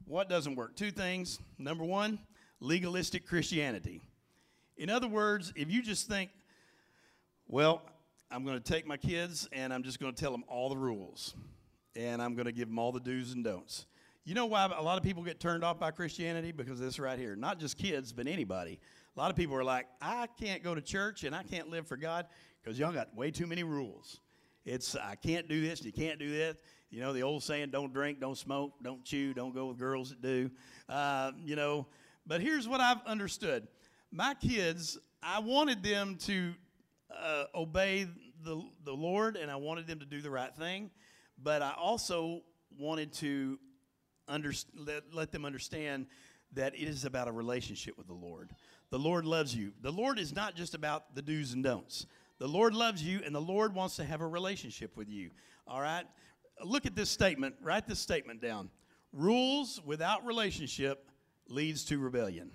What 0.07 0.29
doesn't 0.29 0.57
work? 0.57 0.77
Two 0.77 0.91
things. 0.91 1.39
Number 1.59 1.85
one, 1.85 2.19
legalistic 2.59 3.27
Christianity. 3.27 4.01
In 4.77 4.91
other 4.91 5.09
words, 5.09 5.53
if 5.55 5.71
you 5.71 5.83
just 5.83 6.09
think, 6.09 6.31
well, 7.47 7.83
I'm 8.31 8.45
going 8.45 8.61
to 8.61 8.73
take 8.73 8.87
my 8.87 8.97
kids 8.97 9.49
and 9.53 9.73
I'm 9.73 9.83
just 9.83 10.01
going 10.01 10.15
to 10.15 10.21
tell 10.21 10.33
them 10.33 10.45
all 10.49 10.69
the 10.69 10.77
rules, 10.77 11.35
and 11.95 12.23
I'm 12.23 12.35
going 12.35 12.47
to 12.47 12.53
give 12.53 12.69
them 12.69 12.79
all 12.79 12.93
the 12.93 13.01
do's 13.01 13.33
and 13.33 13.45
don'ts. 13.45 13.87
You 14.31 14.37
know 14.37 14.47
why 14.47 14.65
a 14.67 14.81
lot 14.81 14.97
of 14.97 15.03
people 15.03 15.25
get 15.25 15.41
turned 15.41 15.65
off 15.65 15.81
by 15.81 15.91
Christianity? 15.91 16.53
Because 16.53 16.79
this 16.79 17.01
right 17.01 17.19
here. 17.19 17.35
Not 17.35 17.59
just 17.59 17.77
kids, 17.77 18.13
but 18.13 18.29
anybody. 18.29 18.79
A 19.17 19.19
lot 19.19 19.29
of 19.29 19.37
people 19.37 19.57
are 19.57 19.65
like, 19.65 19.89
I 20.01 20.29
can't 20.41 20.63
go 20.63 20.73
to 20.73 20.81
church 20.81 21.25
and 21.25 21.35
I 21.35 21.43
can't 21.43 21.69
live 21.69 21.89
for 21.89 21.97
God 21.97 22.27
because 22.63 22.79
y'all 22.79 22.93
got 22.93 23.13
way 23.17 23.33
too 23.33 23.49
many 23.49 23.65
rules. 23.65 24.21
It's, 24.65 24.95
I 24.95 25.17
can't 25.17 25.49
do 25.49 25.61
this, 25.61 25.85
you 25.85 25.91
can't 25.93 26.21
do 26.21 26.39
that. 26.39 26.59
You 26.91 27.01
know, 27.01 27.13
the 27.13 27.25
old 27.25 27.43
saying, 27.43 27.71
don't 27.71 27.93
drink, 27.93 28.21
don't 28.21 28.39
smoke, 28.39 28.75
don't 28.85 29.05
chew, 29.05 29.35
don't 29.35 29.53
go 29.53 29.67
with 29.67 29.79
girls 29.79 30.11
that 30.11 30.23
do. 30.23 30.49
Uh, 30.89 31.33
you 31.45 31.57
know, 31.57 31.89
but 32.25 32.41
here's 32.41 32.69
what 32.69 32.81
I've 32.81 33.05
understood. 33.07 33.67
My 34.13 34.35
kids, 34.35 34.97
I 35.25 35.41
wanted 35.41 35.83
them 35.83 36.19
to 36.27 36.53
uh, 37.21 37.47
obey 37.53 38.07
the, 38.45 38.63
the 38.85 38.95
Lord 38.95 39.35
and 39.35 39.51
I 39.51 39.57
wanted 39.57 39.89
them 39.89 39.99
to 39.99 40.07
do 40.07 40.21
the 40.21 40.31
right 40.31 40.55
thing, 40.55 40.93
but 41.43 41.63
I 41.63 41.73
also 41.77 42.43
wanted 42.79 43.13
to 43.15 43.59
under, 44.31 44.53
let, 44.75 45.13
let 45.13 45.33
them 45.33 45.45
understand 45.45 46.07
that 46.55 46.75
it 46.75 46.89
is 46.89 47.05
about 47.05 47.29
a 47.29 47.33
relationship 47.33 47.97
with 47.97 48.07
the 48.07 48.15
Lord. 48.15 48.51
The 48.91 48.99
Lord 48.99 49.25
loves 49.25 49.55
you. 49.55 49.73
The 49.83 49.93
Lord 49.93 50.19
is 50.19 50.35
not 50.35 50.57
just 50.57 50.75
about 50.75 51.15
the 51.15 51.23
do's 51.23 51.53
and 51.53 51.63
don'ts. 51.63 52.07
The 52.39 52.49
Lord 52.49 52.75
loves 52.75 53.03
you, 53.03 53.21
and 53.25 53.35
the 53.35 53.41
Lord 53.41 53.75
wants 53.75 53.97
to 53.97 54.05
have 54.05 54.21
a 54.21 54.27
relationship 54.27 54.97
with 54.97 55.09
you. 55.09 55.31
All 55.67 55.81
right? 55.81 56.05
Look 56.65 56.87
at 56.87 56.97
this 56.97 57.11
statement. 57.11 57.55
Write 57.63 57.87
this 57.87 57.99
statement 57.99 58.41
down. 58.41 58.71
Rules 59.13 59.81
without 59.85 60.25
relationship 60.25 61.11
leads 61.49 61.85
to 61.87 61.99
rebellion. 61.99 62.51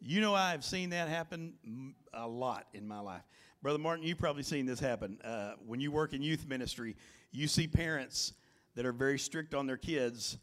You 0.00 0.20
know, 0.20 0.34
I've 0.34 0.64
seen 0.64 0.90
that 0.90 1.08
happen 1.08 1.94
a 2.12 2.26
lot 2.26 2.66
in 2.74 2.86
my 2.86 3.00
life. 3.00 3.22
Brother 3.62 3.78
Martin, 3.78 4.04
you've 4.04 4.18
probably 4.18 4.42
seen 4.42 4.66
this 4.66 4.80
happen. 4.80 5.20
Uh, 5.22 5.52
when 5.64 5.80
you 5.80 5.92
work 5.92 6.12
in 6.12 6.20
youth 6.20 6.46
ministry, 6.48 6.96
you 7.30 7.46
see 7.46 7.68
parents 7.68 8.32
that 8.74 8.84
are 8.84 8.92
very 8.92 9.18
strict 9.18 9.54
on 9.54 9.66
their 9.66 9.76
kids 9.76 10.38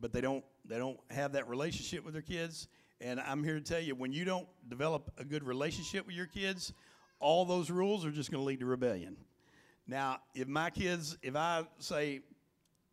but 0.00 0.12
they 0.12 0.20
don't 0.20 0.44
they 0.64 0.78
don't 0.78 0.98
have 1.10 1.32
that 1.32 1.48
relationship 1.48 2.04
with 2.04 2.14
their 2.14 2.22
kids. 2.22 2.68
And 3.00 3.18
I'm 3.20 3.42
here 3.42 3.54
to 3.54 3.60
tell 3.60 3.80
you, 3.80 3.94
when 3.94 4.12
you 4.12 4.24
don't 4.24 4.46
develop 4.68 5.10
a 5.16 5.24
good 5.24 5.42
relationship 5.42 6.06
with 6.06 6.14
your 6.14 6.26
kids, 6.26 6.72
all 7.18 7.44
those 7.44 7.70
rules 7.70 8.04
are 8.04 8.10
just 8.10 8.30
going 8.30 8.42
to 8.42 8.46
lead 8.46 8.60
to 8.60 8.66
rebellion. 8.66 9.16
Now, 9.86 10.18
if 10.34 10.46
my 10.46 10.70
kids, 10.70 11.16
if 11.22 11.34
I 11.34 11.64
say, 11.78 12.20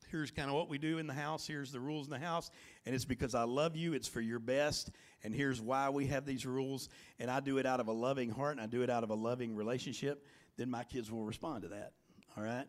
here's 0.10 0.32
kind 0.32 0.50
of 0.50 0.56
what 0.56 0.70
we 0.70 0.78
do 0.78 0.98
in 0.98 1.08
the 1.08 1.14
house. 1.14 1.46
Here's 1.46 1.72
the 1.72 1.80
rules 1.80 2.08
in 2.08 2.12
the 2.12 2.20
house. 2.20 2.50
And 2.86 2.96
it's 2.96 3.06
because 3.06 3.36
I 3.36 3.44
love 3.44 3.76
you. 3.76 3.94
It's 3.94 4.08
for 4.08 4.22
your 4.22 4.40
best. 4.40 4.92
And 5.24 5.34
here's 5.34 5.62
why 5.62 5.90
we 5.90 6.08
have 6.08 6.26
these 6.26 6.46
rules. 6.46 6.90
And 7.20 7.30
I 7.30 7.40
do 7.40 7.58
it 7.58 7.66
out 7.66 7.80
of 7.80 7.88
a 7.88 7.92
loving 7.92 8.30
heart 8.30 8.54
and 8.54 8.62
I 8.62 8.68
do 8.68 8.82
it 8.84 8.90
out 8.90 9.04
of 9.04 9.10
a 9.10 9.16
loving 9.16 9.56
relationship. 9.56 10.26
Then 10.58 10.70
my 10.70 10.84
kids 10.84 11.12
will 11.12 11.26
respond 11.26 11.64
to 11.64 11.70
that. 11.70 11.92
All 12.38 12.44
right? 12.44 12.66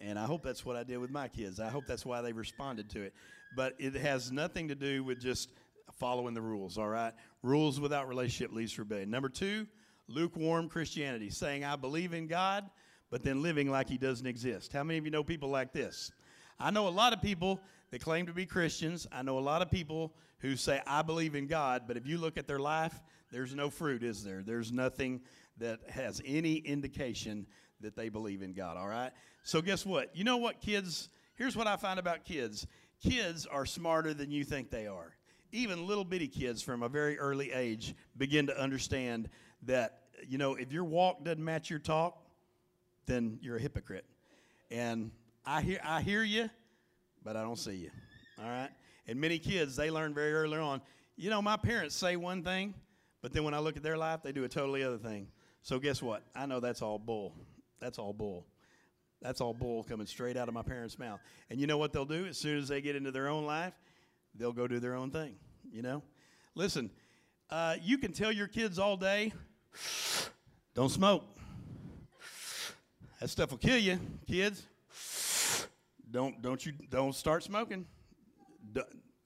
And 0.00 0.18
I 0.18 0.24
hope 0.24 0.42
that's 0.42 0.64
what 0.64 0.76
I 0.76 0.82
did 0.82 0.98
with 0.98 1.10
my 1.10 1.28
kids. 1.28 1.60
I 1.60 1.68
hope 1.68 1.86
that's 1.86 2.04
why 2.04 2.20
they 2.20 2.32
responded 2.32 2.90
to 2.90 3.02
it. 3.02 3.14
But 3.54 3.74
it 3.78 3.94
has 3.94 4.30
nothing 4.30 4.68
to 4.68 4.74
do 4.74 5.02
with 5.04 5.20
just 5.20 5.50
following 5.92 6.34
the 6.34 6.42
rules, 6.42 6.78
all 6.78 6.88
right? 6.88 7.12
Rules 7.42 7.80
without 7.80 8.08
relationship 8.08 8.54
leads 8.54 8.74
to 8.74 8.82
rebellion. 8.82 9.10
Number 9.10 9.28
two, 9.28 9.66
lukewarm 10.08 10.68
Christianity, 10.68 11.30
saying, 11.30 11.64
I 11.64 11.76
believe 11.76 12.12
in 12.12 12.26
God, 12.26 12.68
but 13.10 13.22
then 13.22 13.42
living 13.42 13.70
like 13.70 13.88
He 13.88 13.98
doesn't 13.98 14.26
exist. 14.26 14.72
How 14.72 14.84
many 14.84 14.98
of 14.98 15.04
you 15.04 15.10
know 15.10 15.24
people 15.24 15.48
like 15.48 15.72
this? 15.72 16.12
I 16.58 16.70
know 16.70 16.88
a 16.88 16.90
lot 16.90 17.12
of 17.12 17.22
people 17.22 17.60
that 17.90 18.00
claim 18.00 18.26
to 18.26 18.32
be 18.32 18.46
Christians. 18.46 19.06
I 19.12 19.22
know 19.22 19.38
a 19.38 19.40
lot 19.40 19.62
of 19.62 19.70
people 19.70 20.14
who 20.40 20.56
say, 20.56 20.80
I 20.86 21.02
believe 21.02 21.34
in 21.34 21.46
God, 21.46 21.82
but 21.86 21.96
if 21.96 22.06
you 22.06 22.18
look 22.18 22.36
at 22.36 22.46
their 22.46 22.58
life, 22.58 23.00
there's 23.30 23.54
no 23.54 23.70
fruit, 23.70 24.02
is 24.02 24.22
there? 24.22 24.42
There's 24.44 24.72
nothing 24.72 25.20
that 25.58 25.80
has 25.88 26.20
any 26.24 26.56
indication 26.56 27.46
that 27.80 27.96
they 27.96 28.08
believe 28.08 28.42
in 28.42 28.52
God, 28.52 28.76
all 28.76 28.88
right? 28.88 29.10
So, 29.42 29.60
guess 29.62 29.84
what? 29.84 30.14
You 30.14 30.24
know 30.24 30.36
what, 30.36 30.60
kids? 30.60 31.08
Here's 31.34 31.56
what 31.56 31.66
I 31.66 31.76
find 31.76 31.98
about 31.98 32.24
kids 32.24 32.66
kids 33.02 33.46
are 33.46 33.66
smarter 33.66 34.14
than 34.14 34.30
you 34.30 34.44
think 34.44 34.70
they 34.70 34.86
are. 34.86 35.14
Even 35.52 35.86
little 35.86 36.04
bitty 36.04 36.28
kids 36.28 36.62
from 36.62 36.82
a 36.82 36.88
very 36.88 37.18
early 37.18 37.52
age 37.52 37.94
begin 38.16 38.46
to 38.46 38.58
understand 38.58 39.28
that, 39.62 40.00
you 40.26 40.38
know, 40.38 40.54
if 40.54 40.72
your 40.72 40.84
walk 40.84 41.24
doesn't 41.24 41.44
match 41.44 41.70
your 41.70 41.78
talk, 41.78 42.18
then 43.06 43.38
you're 43.40 43.56
a 43.56 43.60
hypocrite. 43.60 44.04
And 44.70 45.10
I 45.44 45.62
hear, 45.62 45.78
I 45.84 46.02
hear 46.02 46.22
you, 46.22 46.50
but 47.22 47.36
I 47.36 47.42
don't 47.42 47.58
see 47.58 47.76
you. 47.76 47.90
All 48.42 48.48
right? 48.48 48.70
And 49.06 49.20
many 49.20 49.38
kids, 49.38 49.76
they 49.76 49.90
learn 49.90 50.14
very 50.14 50.32
early 50.32 50.58
on, 50.58 50.80
you 51.16 51.30
know, 51.30 51.40
my 51.40 51.56
parents 51.56 51.94
say 51.94 52.16
one 52.16 52.42
thing, 52.42 52.74
but 53.22 53.32
then 53.32 53.44
when 53.44 53.54
I 53.54 53.58
look 53.58 53.76
at 53.76 53.82
their 53.82 53.96
life, 53.96 54.20
they 54.22 54.32
do 54.32 54.44
a 54.44 54.48
totally 54.48 54.82
other 54.82 54.98
thing. 54.98 55.28
So 55.62 55.78
guess 55.78 56.02
what? 56.02 56.22
I 56.34 56.46
know 56.46 56.60
that's 56.60 56.82
all 56.82 56.98
bull. 56.98 57.34
That's 57.80 57.98
all 57.98 58.12
bull. 58.12 58.46
That's 59.22 59.40
all 59.40 59.54
bull 59.54 59.82
coming 59.82 60.06
straight 60.06 60.36
out 60.36 60.48
of 60.48 60.54
my 60.54 60.62
parents' 60.62 60.98
mouth. 60.98 61.20
And 61.50 61.60
you 61.60 61.66
know 61.66 61.78
what 61.78 61.92
they'll 61.92 62.04
do? 62.04 62.26
As 62.26 62.36
soon 62.38 62.58
as 62.58 62.68
they 62.68 62.80
get 62.80 62.96
into 62.96 63.10
their 63.10 63.28
own 63.28 63.46
life, 63.46 63.72
they'll 64.34 64.52
go 64.52 64.66
do 64.66 64.78
their 64.78 64.94
own 64.94 65.10
thing. 65.10 65.34
You 65.72 65.82
know? 65.82 66.02
Listen, 66.54 66.90
uh, 67.50 67.76
you 67.82 67.98
can 67.98 68.12
tell 68.12 68.32
your 68.32 68.48
kids 68.48 68.78
all 68.78 68.96
day, 68.96 69.32
don't 70.74 70.90
smoke. 70.90 71.24
That 73.20 73.30
stuff 73.30 73.50
will 73.50 73.58
kill 73.58 73.78
you, 73.78 73.98
kids. 74.26 74.66
Don't 76.10 76.40
don't 76.42 76.64
you 76.64 76.72
don't 76.90 77.14
start 77.14 77.42
smoking. 77.42 77.86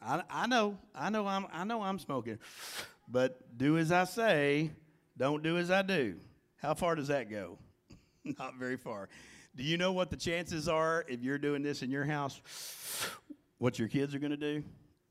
I, 0.00 0.22
I 0.30 0.46
know 0.46 0.78
I 0.94 1.10
know 1.10 1.26
I'm 1.26 1.46
I 1.52 1.64
know 1.64 1.82
I'm 1.82 1.98
smoking, 1.98 2.38
but 3.08 3.56
do 3.56 3.78
as 3.78 3.92
I 3.92 4.04
say, 4.04 4.70
don't 5.16 5.42
do 5.42 5.58
as 5.58 5.70
I 5.70 5.82
do. 5.82 6.16
How 6.56 6.74
far 6.74 6.94
does 6.94 7.08
that 7.08 7.30
go? 7.30 7.58
Not 8.38 8.56
very 8.56 8.76
far. 8.76 9.08
Do 9.56 9.62
you 9.62 9.76
know 9.76 9.92
what 9.92 10.10
the 10.10 10.16
chances 10.16 10.68
are 10.68 11.04
if 11.08 11.22
you're 11.22 11.38
doing 11.38 11.62
this 11.62 11.82
in 11.82 11.90
your 11.90 12.04
house? 12.04 12.40
What 13.58 13.78
your 13.78 13.88
kids 13.88 14.14
are 14.14 14.18
going 14.18 14.30
to 14.30 14.36
do? 14.36 14.62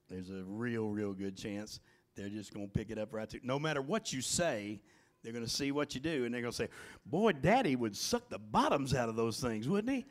There's 0.10 0.30
a 0.30 0.44
real, 0.46 0.90
real 0.90 1.14
good 1.14 1.38
chance 1.38 1.80
they're 2.20 2.30
just 2.30 2.54
going 2.54 2.68
to 2.68 2.72
pick 2.72 2.90
it 2.90 2.98
up 2.98 3.14
right 3.14 3.30
to. 3.30 3.40
No 3.44 3.58
matter 3.58 3.82
what 3.82 4.12
you 4.12 4.22
say, 4.22 4.82
they're 5.24 5.34
going 5.34 5.46
to 5.46 5.50
see 5.52 5.72
what 5.72 5.96
you 5.96 6.02
do, 6.02 6.26
and 6.26 6.34
they're 6.34 6.42
going 6.42 6.52
to 6.52 6.58
say, 6.58 6.70
"Boy, 7.06 7.32
Daddy 7.32 7.76
would 7.76 7.96
suck 7.96 8.30
the 8.30 8.40
bottoms 8.40 8.94
out 8.94 9.10
of 9.10 9.16
those 9.16 9.40
things, 9.40 9.68
wouldn't 9.68 9.96
he?" 9.96 10.06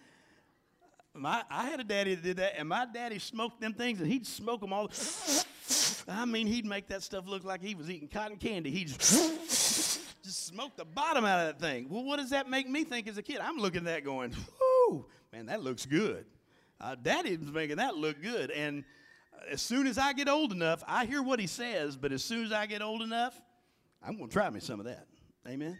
My, 1.15 1.43
I 1.51 1.65
had 1.65 1.81
a 1.81 1.85
daddy 1.85 2.15
that 2.15 2.23
did 2.23 2.37
that, 2.39 2.59
and 2.59 2.69
my 2.69 2.87
daddy 2.87 3.19
smoked 3.19 3.61
them 3.61 3.75
things, 3.75 4.01
and 4.01 4.11
he'd 4.11 4.27
smoke 4.27 4.61
them 4.61 4.73
all. 4.73 4.91
I 6.09 6.25
mean, 6.25 6.47
he'd 6.47 6.65
make 6.65 6.89
that 6.89 7.03
stuff 7.03 7.27
look 7.27 7.45
like 7.45 7.61
he 7.61 7.75
was 7.75 7.91
eating 7.91 8.09
cotton 8.09 8.37
candy. 8.37 8.71
He'd 8.71 8.91
just 10.29 10.47
smoke 10.47 10.77
the 10.77 10.85
bottom 10.85 11.25
out 11.25 11.41
of 11.41 11.47
that 11.47 11.61
thing. 11.67 11.88
Well, 11.88 12.05
what 12.05 12.19
does 12.19 12.31
that 12.31 12.51
make 12.51 12.69
me 12.69 12.85
think 12.85 13.09
as 13.09 13.17
a 13.17 13.23
kid? 13.23 13.38
I'm 13.38 13.57
looking 13.57 13.79
at 13.79 13.85
that 13.87 14.05
going, 14.05 14.35
whoo, 14.61 15.07
man, 15.33 15.47
that 15.47 15.62
looks 15.62 15.87
good. 15.87 16.27
Uh, 16.79 16.97
Daddy 17.01 17.35
was 17.38 17.51
making 17.51 17.79
that 17.79 17.97
look 17.97 18.21
good. 18.21 18.51
And 18.51 18.85
as 19.51 19.62
soon 19.62 19.87
as 19.87 19.97
I 19.97 20.12
get 20.12 20.29
old 20.29 20.53
enough, 20.53 20.85
I 20.87 21.07
hear 21.07 21.23
what 21.23 21.41
he 21.41 21.47
says, 21.47 21.97
but 21.97 22.12
as 22.12 22.23
soon 22.23 22.45
as 22.45 22.53
I 22.53 22.67
get 22.67 22.83
old 22.83 23.01
enough, 23.01 23.41
I'm 24.03 24.19
going 24.19 24.29
to 24.29 24.33
try 24.33 24.51
me 24.51 24.61
some 24.61 24.81
of 24.81 24.87
that. 24.87 25.07
Amen. 25.49 25.79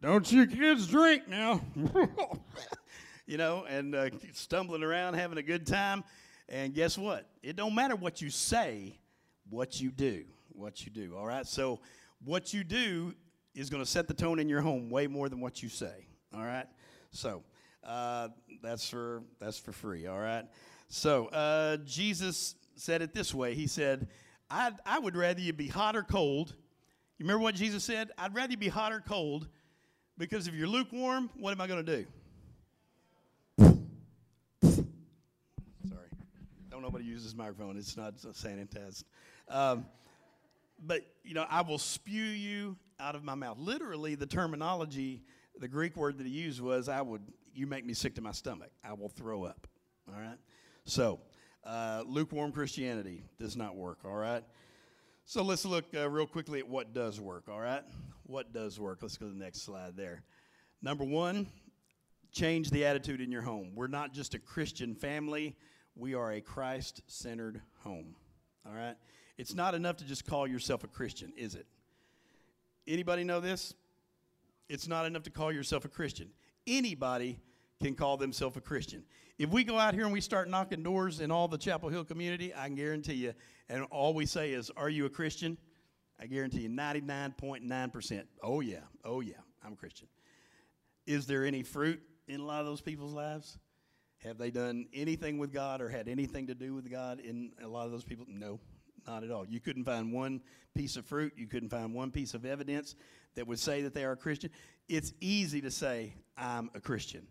Don't 0.00 0.30
you 0.30 0.46
kids 0.46 0.86
drink 0.86 1.26
now. 1.26 1.60
you 3.26 3.36
know, 3.36 3.64
and 3.68 3.96
uh, 3.96 4.10
stumbling 4.32 4.84
around, 4.84 5.14
having 5.14 5.38
a 5.38 5.42
good 5.42 5.66
time. 5.66 6.04
And 6.48 6.72
guess 6.72 6.96
what? 6.96 7.28
It 7.42 7.56
don't 7.56 7.74
matter 7.74 7.96
what 7.96 8.22
you 8.22 8.30
say, 8.30 8.96
what 9.50 9.80
you 9.80 9.90
do. 9.90 10.24
What 10.52 10.84
you 10.84 10.92
do, 10.92 11.16
all 11.16 11.26
right? 11.26 11.46
So, 11.46 11.80
what 12.24 12.54
you 12.54 12.62
do 12.62 13.14
is 13.54 13.70
going 13.70 13.82
to 13.82 13.88
set 13.88 14.08
the 14.08 14.14
tone 14.14 14.38
in 14.38 14.48
your 14.48 14.60
home 14.60 14.90
way 14.90 15.06
more 15.06 15.28
than 15.28 15.40
what 15.40 15.62
you 15.62 15.68
say. 15.68 16.06
All 16.34 16.44
right. 16.44 16.66
So 17.10 17.42
uh, 17.84 18.28
that's 18.62 18.88
for 18.88 19.22
that's 19.38 19.58
for 19.58 19.72
free. 19.72 20.06
All 20.06 20.18
right. 20.18 20.44
So 20.88 21.26
uh, 21.26 21.78
Jesus 21.78 22.54
said 22.76 23.02
it 23.02 23.12
this 23.12 23.34
way. 23.34 23.54
He 23.54 23.66
said, 23.66 24.08
I, 24.50 24.72
"I 24.86 24.98
would 24.98 25.16
rather 25.16 25.40
you 25.40 25.52
be 25.52 25.68
hot 25.68 25.96
or 25.96 26.02
cold." 26.02 26.54
You 27.18 27.24
remember 27.24 27.42
what 27.42 27.54
Jesus 27.54 27.84
said? 27.84 28.10
I'd 28.18 28.34
rather 28.34 28.52
you 28.52 28.56
be 28.56 28.68
hot 28.68 28.92
or 28.92 29.00
cold, 29.00 29.46
because 30.18 30.48
if 30.48 30.54
you're 30.54 30.66
lukewarm, 30.66 31.30
what 31.36 31.52
am 31.52 31.60
I 31.60 31.66
going 31.66 31.84
to 31.84 31.96
do? 31.96 32.06
Sorry, 35.88 36.08
don't 36.70 36.82
nobody 36.82 37.04
use 37.04 37.22
this 37.22 37.34
microphone. 37.34 37.76
It's 37.76 37.96
not 37.96 38.16
sanitized. 38.16 39.04
Um, 39.48 39.86
but 40.84 41.02
you 41.24 41.34
know, 41.34 41.46
I 41.48 41.62
will 41.62 41.78
spew 41.78 42.22
you 42.22 42.76
out 43.00 43.14
of 43.14 43.24
my 43.24 43.34
mouth. 43.34 43.58
Literally, 43.58 44.14
the 44.14 44.26
terminology, 44.26 45.22
the 45.58 45.68
Greek 45.68 45.96
word 45.96 46.18
that 46.18 46.26
he 46.26 46.32
used 46.32 46.60
was, 46.60 46.88
I 46.88 47.02
would, 47.02 47.22
you 47.54 47.66
make 47.66 47.84
me 47.84 47.94
sick 47.94 48.14
to 48.16 48.22
my 48.22 48.32
stomach. 48.32 48.70
I 48.84 48.92
will 48.92 49.08
throw 49.08 49.44
up. 49.44 49.66
All 50.08 50.20
right? 50.20 50.38
So, 50.84 51.20
uh, 51.64 52.02
lukewarm 52.06 52.52
Christianity 52.52 53.24
does 53.38 53.56
not 53.56 53.76
work. 53.76 53.98
All 54.04 54.16
right? 54.16 54.44
So, 55.24 55.42
let's 55.42 55.64
look 55.64 55.84
uh, 55.94 56.08
real 56.08 56.26
quickly 56.26 56.60
at 56.60 56.68
what 56.68 56.92
does 56.92 57.20
work. 57.20 57.44
All 57.48 57.60
right? 57.60 57.82
What 58.24 58.52
does 58.52 58.78
work? 58.78 58.98
Let's 59.02 59.16
go 59.16 59.26
to 59.26 59.32
the 59.32 59.44
next 59.44 59.62
slide 59.62 59.96
there. 59.96 60.22
Number 60.80 61.04
one, 61.04 61.46
change 62.32 62.70
the 62.70 62.84
attitude 62.84 63.20
in 63.20 63.30
your 63.30 63.42
home. 63.42 63.72
We're 63.74 63.88
not 63.88 64.12
just 64.12 64.34
a 64.34 64.38
Christian 64.38 64.94
family, 64.94 65.56
we 65.94 66.14
are 66.14 66.32
a 66.32 66.40
Christ 66.40 67.02
centered 67.06 67.60
home. 67.80 68.14
All 68.66 68.74
right? 68.74 68.96
It's 69.38 69.54
not 69.54 69.74
enough 69.74 69.96
to 69.98 70.04
just 70.04 70.26
call 70.26 70.46
yourself 70.46 70.84
a 70.84 70.88
Christian, 70.88 71.32
is 71.36 71.54
it? 71.54 71.66
Anybody 72.86 73.24
know 73.24 73.40
this? 73.40 73.74
It's 74.68 74.88
not 74.88 75.06
enough 75.06 75.22
to 75.24 75.30
call 75.30 75.52
yourself 75.52 75.84
a 75.84 75.88
Christian. 75.88 76.28
Anybody 76.66 77.40
can 77.82 77.94
call 77.94 78.16
themselves 78.16 78.56
a 78.56 78.60
Christian. 78.60 79.04
If 79.38 79.50
we 79.50 79.64
go 79.64 79.78
out 79.78 79.94
here 79.94 80.04
and 80.04 80.12
we 80.12 80.20
start 80.20 80.48
knocking 80.48 80.82
doors 80.82 81.20
in 81.20 81.30
all 81.30 81.48
the 81.48 81.58
Chapel 81.58 81.88
Hill 81.88 82.04
community, 82.04 82.54
I 82.54 82.66
can 82.66 82.76
guarantee 82.76 83.14
you, 83.14 83.34
and 83.68 83.84
all 83.90 84.14
we 84.14 84.26
say 84.26 84.52
is, 84.52 84.70
Are 84.76 84.88
you 84.88 85.06
a 85.06 85.10
Christian? 85.10 85.58
I 86.20 86.26
guarantee 86.26 86.60
you 86.60 86.68
99.9%. 86.68 88.22
Oh, 88.42 88.60
yeah. 88.60 88.76
Oh, 89.04 89.20
yeah. 89.20 89.34
I'm 89.64 89.72
a 89.72 89.76
Christian. 89.76 90.06
Is 91.06 91.26
there 91.26 91.44
any 91.44 91.62
fruit 91.62 92.00
in 92.28 92.40
a 92.40 92.44
lot 92.44 92.60
of 92.60 92.66
those 92.66 92.80
people's 92.80 93.12
lives? 93.12 93.58
Have 94.18 94.38
they 94.38 94.52
done 94.52 94.86
anything 94.94 95.38
with 95.38 95.52
God 95.52 95.80
or 95.80 95.88
had 95.88 96.06
anything 96.06 96.46
to 96.46 96.54
do 96.54 96.74
with 96.74 96.88
God 96.88 97.18
in 97.18 97.50
a 97.60 97.66
lot 97.66 97.86
of 97.86 97.92
those 97.92 98.04
people? 98.04 98.24
No. 98.28 98.60
Not 99.06 99.24
at 99.24 99.30
all. 99.30 99.46
You 99.46 99.60
couldn't 99.60 99.84
find 99.84 100.12
one 100.12 100.40
piece 100.74 100.96
of 100.96 101.04
fruit. 101.04 101.32
You 101.36 101.46
couldn't 101.46 101.70
find 101.70 101.92
one 101.92 102.10
piece 102.10 102.34
of 102.34 102.44
evidence 102.44 102.94
that 103.34 103.46
would 103.46 103.58
say 103.58 103.82
that 103.82 103.94
they 103.94 104.04
are 104.04 104.12
a 104.12 104.16
Christian. 104.16 104.50
It's 104.88 105.12
easy 105.20 105.60
to 105.62 105.70
say, 105.70 106.14
I'm 106.36 106.70
a 106.74 106.80
Christian, 106.80 107.26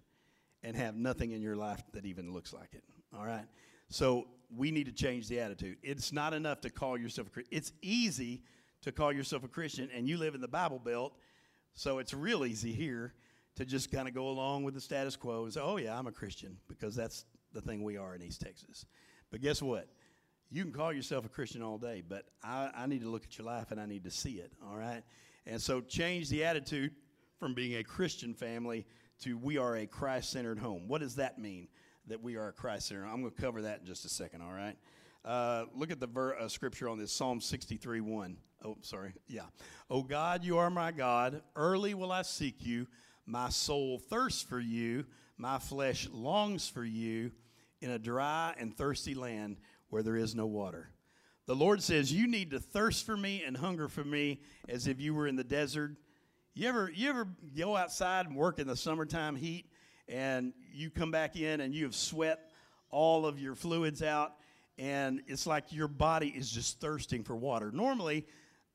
and 0.64 0.76
have 0.76 0.96
nothing 0.96 1.32
in 1.32 1.42
your 1.42 1.56
life 1.56 1.82
that 1.94 2.06
even 2.06 2.34
looks 2.34 2.54
like 2.54 2.74
it. 2.74 2.84
All 3.18 3.26
right? 3.26 3.46
So 3.90 4.28
we 4.56 4.72
need 4.72 4.86
to 4.86 4.92
change 4.92 5.28
the 5.28 5.40
attitude. 5.40 5.78
It's 5.82 6.12
not 6.12 6.34
enough 6.34 6.62
to 6.62 6.70
call 6.70 6.98
yourself 6.98 7.28
a 7.28 7.32
Christian. 7.32 7.58
It's 7.58 7.72
easy 7.82 8.44
to 8.82 8.92
call 8.92 9.14
yourself 9.14 9.44
a 9.44 9.48
Christian, 9.48 9.90
and 9.96 10.08
you 10.08 10.18
live 10.18 10.36
in 10.36 10.42
the 10.42 10.48
Bible 10.48 10.80
Belt, 10.80 11.14
so 11.74 12.00
it's 12.00 12.14
real 12.14 12.46
easy 12.46 12.74
here 12.74 13.14
to 13.56 13.66
just 13.66 13.92
kind 13.92 14.08
of 14.08 14.14
go 14.14 14.28
along 14.28 14.64
with 14.64 14.74
the 14.74 14.82
status 14.82 15.16
quo 15.16 15.44
and 15.44 15.54
say, 15.54 15.62
oh, 15.62 15.78
yeah, 15.78 15.98
I'm 15.98 16.08
a 16.08 16.12
Christian, 16.12 16.58
because 16.68 16.96
that's 16.96 17.26
the 17.54 17.62
thing 17.62 17.84
we 17.84 17.98
are 17.98 18.16
in 18.16 18.24
East 18.24 18.42
Texas. 18.42 18.86
But 19.30 19.42
guess 19.42 19.62
what? 19.62 19.88
You 20.52 20.64
can 20.64 20.74
call 20.74 20.92
yourself 20.92 21.26
a 21.26 21.30
Christian 21.30 21.64
all 21.64 21.78
day, 21.78 22.04
but 22.08 22.26
I, 22.44 22.70
I 22.76 22.86
need 22.86 23.02
to 23.02 23.10
look 23.10 23.24
at 23.24 23.38
your 23.38 23.48
life 23.48 23.72
and 23.72 23.80
I 23.80 23.86
need 23.86 24.04
to 24.04 24.12
see 24.12 24.34
it, 24.34 24.52
all 24.68 24.76
right? 24.76 25.02
And 25.46 25.62
so 25.62 25.80
change 25.80 26.30
the 26.30 26.44
attitude 26.44 26.92
from 27.40 27.54
being 27.54 27.78
a 27.78 27.84
Christian 27.84 28.34
family 28.34 28.86
to 29.22 29.38
we 29.38 29.58
are 29.58 29.78
a 29.78 29.88
Christ 29.88 30.30
centered 30.30 30.60
home. 30.60 30.88
What 30.88 31.00
does 31.00 31.16
that 31.16 31.40
mean 31.40 31.70
that 32.08 32.22
we 32.22 32.36
are 32.36 32.50
a 32.50 32.52
Christ 32.52 32.90
centered 32.90 33.06
I'm 33.06 33.22
going 33.22 33.34
to 33.34 33.42
cover 33.42 33.62
that 33.62 33.80
in 33.80 33.86
just 33.86 34.04
a 34.04 34.10
second, 34.10 34.42
all 34.42 34.52
right? 34.52 34.76
Uh, 35.24 35.66
look 35.74 35.90
at 35.90 36.00
the 36.00 36.08
ver- 36.08 36.36
uh, 36.36 36.48
scripture 36.50 36.90
on 36.90 37.00
this 37.00 37.14
Psalm 37.14 37.40
63 37.40 38.02
1. 38.02 38.38
Oh, 38.66 38.78
sorry. 38.82 39.14
Yeah. 39.28 39.46
Oh 39.90 40.04
God, 40.04 40.44
you 40.44 40.58
are 40.58 40.70
my 40.70 40.92
God. 40.92 41.42
Early 41.56 41.94
will 41.94 42.12
I 42.12 42.24
seek 42.24 42.66
you. 42.66 42.88
My 43.26 43.50
soul 43.50 44.00
thirsts 44.00 44.42
for 44.42 44.60
you. 44.60 45.06
My 45.38 45.60
flesh 45.60 46.10
longs 46.12 46.68
for 46.68 46.84
you 46.84 47.32
in 47.82 47.92
a 47.92 48.00
dry 48.00 48.54
and 48.58 48.76
thirsty 48.76 49.16
land 49.16 49.58
where 49.92 50.02
there 50.02 50.16
is 50.16 50.34
no 50.34 50.48
water. 50.48 50.90
The 51.46 51.56
Lord 51.56 51.84
says, 51.84 52.12
You 52.12 52.28
need 52.28 52.52
to 52.52 52.60
thirst 52.60 53.06
for 53.06 53.16
me 53.16 53.44
and 53.46 53.56
hunger 53.56 53.88
for 53.88 54.04
me 54.04 54.42
as 54.68 54.88
if 54.88 55.00
you 55.00 55.14
were 55.14 55.28
in 55.28 55.36
the 55.36 55.44
desert. 55.44 55.96
You 56.56 56.68
ever, 56.68 56.92
you 56.94 57.10
ever 57.10 57.28
go 57.56 57.78
outside 57.78 58.26
and 58.26 58.36
work 58.36 58.58
in 58.58 58.68
the 58.68 58.76
summertime 58.76 59.36
heat 59.36 59.68
and 60.08 60.54
you 60.74 60.90
come 60.90 61.12
back 61.12 61.36
in 61.36 61.62
and 61.62 61.74
you 61.74 61.86
have 61.86 61.96
sweat 61.96 62.40
all 62.90 63.26
of 63.26 63.40
your 63.40 63.56
fluids 63.56 64.02
out 64.02 64.34
and 64.78 65.22
it's 65.28 65.46
like 65.46 65.72
your 65.72 65.88
body 65.88 66.28
is 66.30 66.52
just 66.52 66.80
thirsting 66.80 67.24
for 67.24 67.36
water. 67.36 67.72
Normally, 67.72 68.26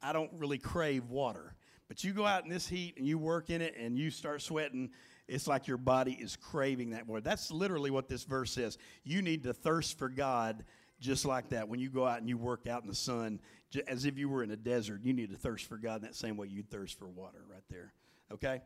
I 0.03 0.13
don't 0.13 0.31
really 0.35 0.59
crave 0.59 1.09
water, 1.09 1.55
but 1.89 2.05
you 2.05 2.13
go 2.13 2.25
out 2.25 2.45
in 2.45 2.51
this 2.51 2.69
heat 2.69 2.95
and 2.97 3.07
you 3.07 3.19
work 3.19 3.51
in 3.51 3.61
it 3.61 3.75
and 3.79 3.99
you 3.99 4.11
start 4.11 4.43
sweating, 4.43 4.91
it's 5.29 5.47
like 5.47 5.67
your 5.67 5.79
body 5.79 6.13
is 6.13 6.37
craving 6.37 6.91
that 6.91 7.07
water. 7.07 7.23
That's 7.23 7.51
literally 7.51 7.91
what 7.91 8.09
this 8.09 8.25
verse 8.25 8.53
says. 8.53 8.79
You 9.03 9.21
need 9.23 9.43
to 9.45 9.53
thirst 9.53 9.99
for 9.99 10.09
God 10.09 10.65
just 11.01 11.25
like 11.25 11.51
that. 11.51 11.69
When 11.69 11.81
you 11.81 11.91
go 11.91 12.07
out 12.07 12.21
and 12.21 12.29
you 12.29 12.39
work 12.39 12.67
out 12.67 12.83
in 12.83 12.89
the 12.89 12.95
sun, 12.95 13.41
as 13.87 14.05
if 14.05 14.17
you 14.17 14.29
were 14.29 14.43
in 14.43 14.51
a 14.51 14.57
desert, 14.57 15.01
you 15.03 15.13
need 15.13 15.31
to 15.31 15.37
thirst 15.37 15.67
for 15.67 15.77
God 15.77 15.97
in 15.97 16.03
that 16.03 16.15
same 16.15 16.37
way 16.37 16.47
you 16.49 16.63
thirst 16.63 16.99
for 16.99 17.07
water 17.09 17.45
right 17.51 17.65
there. 17.69 17.93
Okay? 18.33 18.61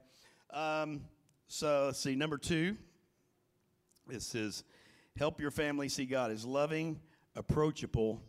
Um, 0.53 1.03
so 1.49 1.87
let's 1.87 1.99
see. 1.99 2.15
Number 2.15 2.39
two, 2.39 2.77
it 4.09 4.23
says, 4.23 4.65
help 5.17 5.41
your 5.41 5.51
family 5.51 5.89
see 5.89 6.07
God 6.07 6.31
as 6.31 6.45
loving, 6.45 7.01
approachable, 7.35 8.23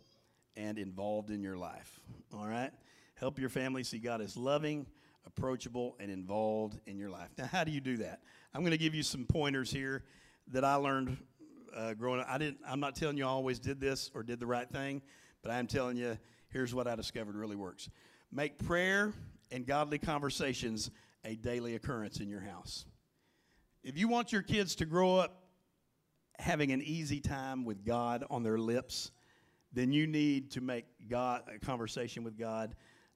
and 0.56 0.78
involved 0.78 1.30
in 1.30 1.42
your 1.42 1.56
life. 1.56 2.00
All 2.34 2.46
right? 2.46 2.70
Help 3.14 3.38
your 3.38 3.48
family 3.48 3.84
see 3.84 3.98
God 3.98 4.20
as 4.20 4.36
loving, 4.36 4.86
approachable, 5.26 5.96
and 6.00 6.10
involved 6.10 6.80
in 6.86 6.98
your 6.98 7.10
life. 7.10 7.30
Now, 7.38 7.46
how 7.46 7.64
do 7.64 7.70
you 7.70 7.80
do 7.80 7.98
that? 7.98 8.20
I'm 8.52 8.62
going 8.62 8.72
to 8.72 8.78
give 8.78 8.94
you 8.94 9.02
some 9.02 9.24
pointers 9.24 9.70
here 9.70 10.04
that 10.48 10.64
I 10.64 10.74
learned 10.74 11.16
uh, 11.76 11.94
growing 11.94 12.20
up. 12.20 12.26
I 12.28 12.38
didn't. 12.38 12.58
I'm 12.66 12.80
not 12.80 12.96
telling 12.96 13.16
you 13.16 13.24
I 13.24 13.28
always 13.28 13.58
did 13.58 13.80
this 13.80 14.10
or 14.14 14.22
did 14.22 14.40
the 14.40 14.46
right 14.46 14.68
thing, 14.68 15.02
but 15.42 15.50
I 15.50 15.58
am 15.58 15.66
telling 15.66 15.96
you 15.96 16.18
here's 16.48 16.74
what 16.74 16.86
I 16.86 16.94
discovered 16.94 17.34
really 17.34 17.56
works. 17.56 17.88
Make 18.30 18.58
prayer 18.58 19.12
and 19.50 19.66
godly 19.66 19.98
conversations 19.98 20.90
a 21.24 21.36
daily 21.36 21.74
occurrence 21.74 22.20
in 22.20 22.28
your 22.28 22.40
house. 22.40 22.84
If 23.82 23.98
you 23.98 24.08
want 24.08 24.32
your 24.32 24.42
kids 24.42 24.74
to 24.76 24.86
grow 24.86 25.16
up 25.16 25.42
having 26.38 26.72
an 26.72 26.82
easy 26.82 27.20
time 27.20 27.64
with 27.64 27.84
God 27.84 28.24
on 28.30 28.42
their 28.42 28.58
lips, 28.58 29.10
then 29.72 29.92
you 29.92 30.06
need 30.06 30.50
to 30.52 30.60
make 30.60 30.84
God 31.08 31.42
a 31.54 31.58
conversation 31.64 32.24
with 32.24 32.38
God 32.38 32.74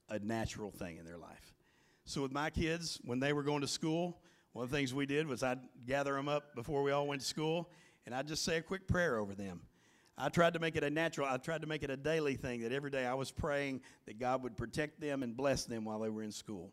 a 0.09 0.19
natural 0.19 0.71
thing 0.71 0.99
in 0.99 1.05
their 1.05 1.19
life. 1.19 1.55
So 2.05 2.23
with 2.23 2.33
my 2.33 2.51
kids, 2.51 3.01
when 3.05 3.19
they 3.19 3.33
were 3.33 3.43
going 3.43 3.63
to 3.63 3.69
school, 3.69 4.21
one 4.53 4.65
of 4.65 4.71
the 4.71 4.77
things 4.77 4.95
we 4.95 5.07
did 5.07 5.27
was 5.27 5.43
I'd 5.43 5.59
gather 5.87 6.15
them 6.15 6.29
up 6.29 6.55
before 6.55 6.83
we 6.83 6.93
all 6.93 7.07
went 7.07 7.21
to 7.21 7.27
school, 7.27 7.69
and 8.07 8.15
I'd 8.15 8.29
just 8.29 8.45
say 8.45 8.57
a 8.57 8.63
quick 8.63 8.87
prayer 8.87 9.19
over 9.19 9.35
them. 9.35 9.61
I 10.17 10.31
tried 10.31 10.55
to 10.55 10.59
make 10.59 10.77
it 10.77 10.85
a 10.85 10.89
natural, 10.89 11.27
I 11.29 11.37
tried 11.37 11.61
to 11.61 11.67
make 11.67 11.83
it 11.83 11.91
a 11.91 11.97
daily 11.97 12.37
thing 12.37 12.63
that 12.63 12.73
every 12.73 12.91
day 12.91 13.05
I 13.05 13.13
was 13.13 13.31
praying 13.31 13.83
that 14.07 14.19
God 14.19 14.43
would 14.43 14.57
protect 14.57 14.99
them 15.01 15.23
and 15.23 15.37
bless 15.37 15.65
them 15.65 15.85
while 15.85 15.99
they 15.99 16.09
were 16.09 16.23
in 16.23 16.33
school. 16.33 16.73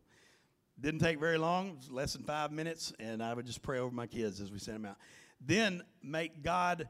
Didn't 0.80 1.02
take 1.02 1.19
very 1.19 1.38
long, 1.38 1.78
less 1.89 2.13
than 2.13 2.24
five 2.24 2.52
minutes, 2.52 2.93
and 3.00 3.22
I 3.22 3.34
would 3.34 3.46
just 3.46 3.62
pray 3.62 3.80
over 3.80 3.93
my 3.93 4.08
kids 4.08 4.39
as 4.39 4.52
we 4.52 4.60
sent 4.60 4.82
them 4.82 4.86
out. 4.86 4.98
Then 5.46 5.84
make 6.02 6.41
God 6.41 6.88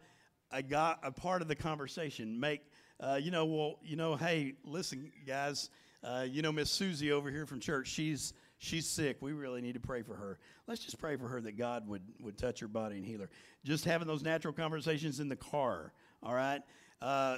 a, 0.51 0.61
God, 0.61 0.97
a 1.01 1.11
part 1.11 1.41
of 1.41 1.47
the 1.47 1.55
conversation. 1.55 2.39
Make, 2.39 2.61
uh, 2.99 3.19
you 3.21 3.31
know, 3.31 3.45
well, 3.45 3.79
you 3.83 3.95
know, 3.95 4.15
hey, 4.15 4.53
listen, 4.63 5.11
guys, 5.25 5.69
uh, 6.03 6.25
you 6.29 6.41
know, 6.41 6.51
Miss 6.51 6.69
Susie 6.69 7.11
over 7.11 7.31
here 7.31 7.45
from 7.45 7.59
church, 7.59 7.87
she's 7.87 8.33
she's 8.57 8.87
sick. 8.87 9.17
We 9.21 9.33
really 9.33 9.61
need 9.61 9.73
to 9.73 9.79
pray 9.79 10.01
for 10.01 10.15
her. 10.15 10.39
Let's 10.67 10.83
just 10.83 10.99
pray 10.99 11.15
for 11.15 11.27
her 11.27 11.41
that 11.41 11.57
God 11.57 11.87
would 11.87 12.03
would 12.21 12.37
touch 12.37 12.59
her 12.59 12.67
body 12.67 12.97
and 12.97 13.05
heal 13.05 13.21
her. 13.21 13.29
Just 13.63 13.85
having 13.85 14.07
those 14.07 14.23
natural 14.23 14.53
conversations 14.53 15.19
in 15.19 15.29
the 15.29 15.35
car. 15.35 15.93
All 16.21 16.33
right. 16.33 16.61
Uh, 17.01 17.37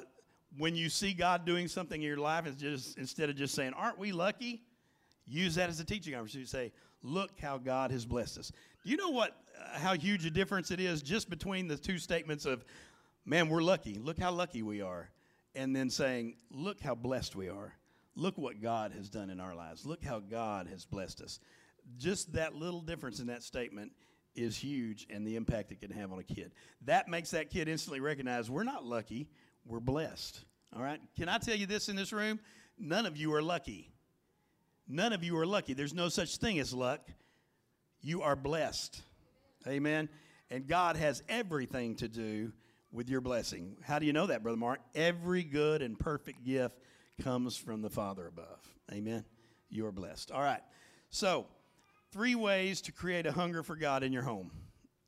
when 0.58 0.76
you 0.76 0.90
see 0.90 1.14
God 1.14 1.46
doing 1.46 1.68
something 1.68 2.02
in 2.02 2.08
your 2.08 2.18
life, 2.18 2.46
it's 2.46 2.62
just 2.62 2.98
instead 2.98 3.30
of 3.30 3.36
just 3.36 3.56
saying, 3.56 3.74
"Aren't 3.74 3.98
we 3.98 4.12
lucky?" 4.12 4.64
Use 5.26 5.56
that 5.56 5.70
as 5.70 5.80
a 5.80 5.86
teaching 5.86 6.14
opportunity. 6.14 6.48
Say, 6.48 6.72
"Look 7.02 7.40
how 7.40 7.58
God 7.58 7.92
has 7.92 8.06
blessed 8.06 8.38
us." 8.38 8.52
Do 8.84 8.92
you 8.92 8.98
know 8.98 9.10
what? 9.10 9.36
Uh, 9.60 9.80
how 9.80 9.96
huge 9.96 10.26
a 10.26 10.30
difference 10.30 10.70
it 10.70 10.80
is 10.80 11.02
just 11.02 11.30
between 11.30 11.68
the 11.68 11.78
two 11.78 11.98
statements 11.98 12.46
of, 12.46 12.64
"Man, 13.26 13.50
we're 13.50 13.64
lucky. 13.64 13.96
Look 13.96 14.20
how 14.20 14.32
lucky 14.32 14.62
we 14.62 14.82
are," 14.82 15.10
and 15.56 15.76
then 15.76 15.90
saying, 15.90 16.38
"Look 16.52 16.80
how 16.80 16.94
blessed 16.94 17.36
we 17.36 17.50
are." 17.50 17.76
Look 18.16 18.38
what 18.38 18.62
God 18.62 18.92
has 18.94 19.10
done 19.10 19.30
in 19.30 19.40
our 19.40 19.56
lives. 19.56 19.86
Look 19.86 20.04
how 20.04 20.20
God 20.20 20.68
has 20.68 20.86
blessed 20.86 21.22
us. 21.22 21.40
Just 21.98 22.34
that 22.34 22.56
little 22.56 22.82
difference 22.82 23.20
in 23.20 23.28
that 23.28 23.44
statement 23.44 23.92
is 24.36 24.58
huge 24.58 25.08
and 25.10 25.26
the 25.26 25.36
impact 25.36 25.72
it 25.72 25.80
can 25.80 25.92
have 25.92 26.12
on 26.12 26.20
a 26.20 26.24
kid. 26.24 26.52
That 26.86 27.08
makes 27.08 27.32
that 27.32 27.50
kid 27.50 27.68
instantly 27.68 28.00
recognize 28.00 28.50
we're 28.50 28.64
not 28.64 28.84
lucky, 28.84 29.28
we're 29.66 29.80
blessed. 29.80 30.44
All 30.76 30.82
right? 30.82 31.00
Can 31.16 31.30
I 31.30 31.38
tell 31.38 31.56
you 31.56 31.66
this 31.66 31.90
in 31.90 31.96
this 31.96 32.12
room? 32.12 32.40
None 32.78 33.06
of 33.06 33.16
you 33.18 33.34
are 33.34 33.42
lucky. 33.42 33.92
None 34.88 35.14
of 35.14 35.24
you 35.24 35.38
are 35.38 35.46
lucky. 35.46 35.74
There's 35.74 35.94
no 35.94 36.10
such 36.10 36.38
thing 36.38 36.60
as 36.60 36.74
luck. 36.74 37.10
You 38.02 38.22
are 38.22 38.36
blessed. 38.36 39.02
Amen. 39.68 40.10
And 40.52 40.68
God 40.68 40.96
has 40.98 41.24
everything 41.28 41.96
to 41.96 42.08
do 42.08 42.52
with 42.92 43.10
your 43.10 43.22
blessing. 43.22 43.78
How 43.84 44.00
do 44.00 44.06
you 44.06 44.14
know 44.14 44.28
that, 44.28 44.44
Brother 44.44 44.58
Mark? 44.58 44.80
Every 44.94 45.44
good 45.44 45.82
and 45.82 45.98
perfect 45.98 46.44
gift 46.44 46.78
comes 47.22 47.58
from 47.58 47.82
the 47.82 47.90
Father 47.90 48.28
above. 48.28 48.60
Amen. 48.92 49.26
You 49.70 49.86
are 49.86 49.92
blessed. 49.92 50.32
All 50.32 50.42
right. 50.42 50.62
So, 51.10 51.48
three 52.12 52.36
ways 52.36 52.82
to 52.82 52.92
create 52.92 53.26
a 53.26 53.32
hunger 53.32 53.64
for 53.64 53.76
God 53.76 54.04
in 54.04 54.14
your 54.14 54.24
home. 54.24 54.52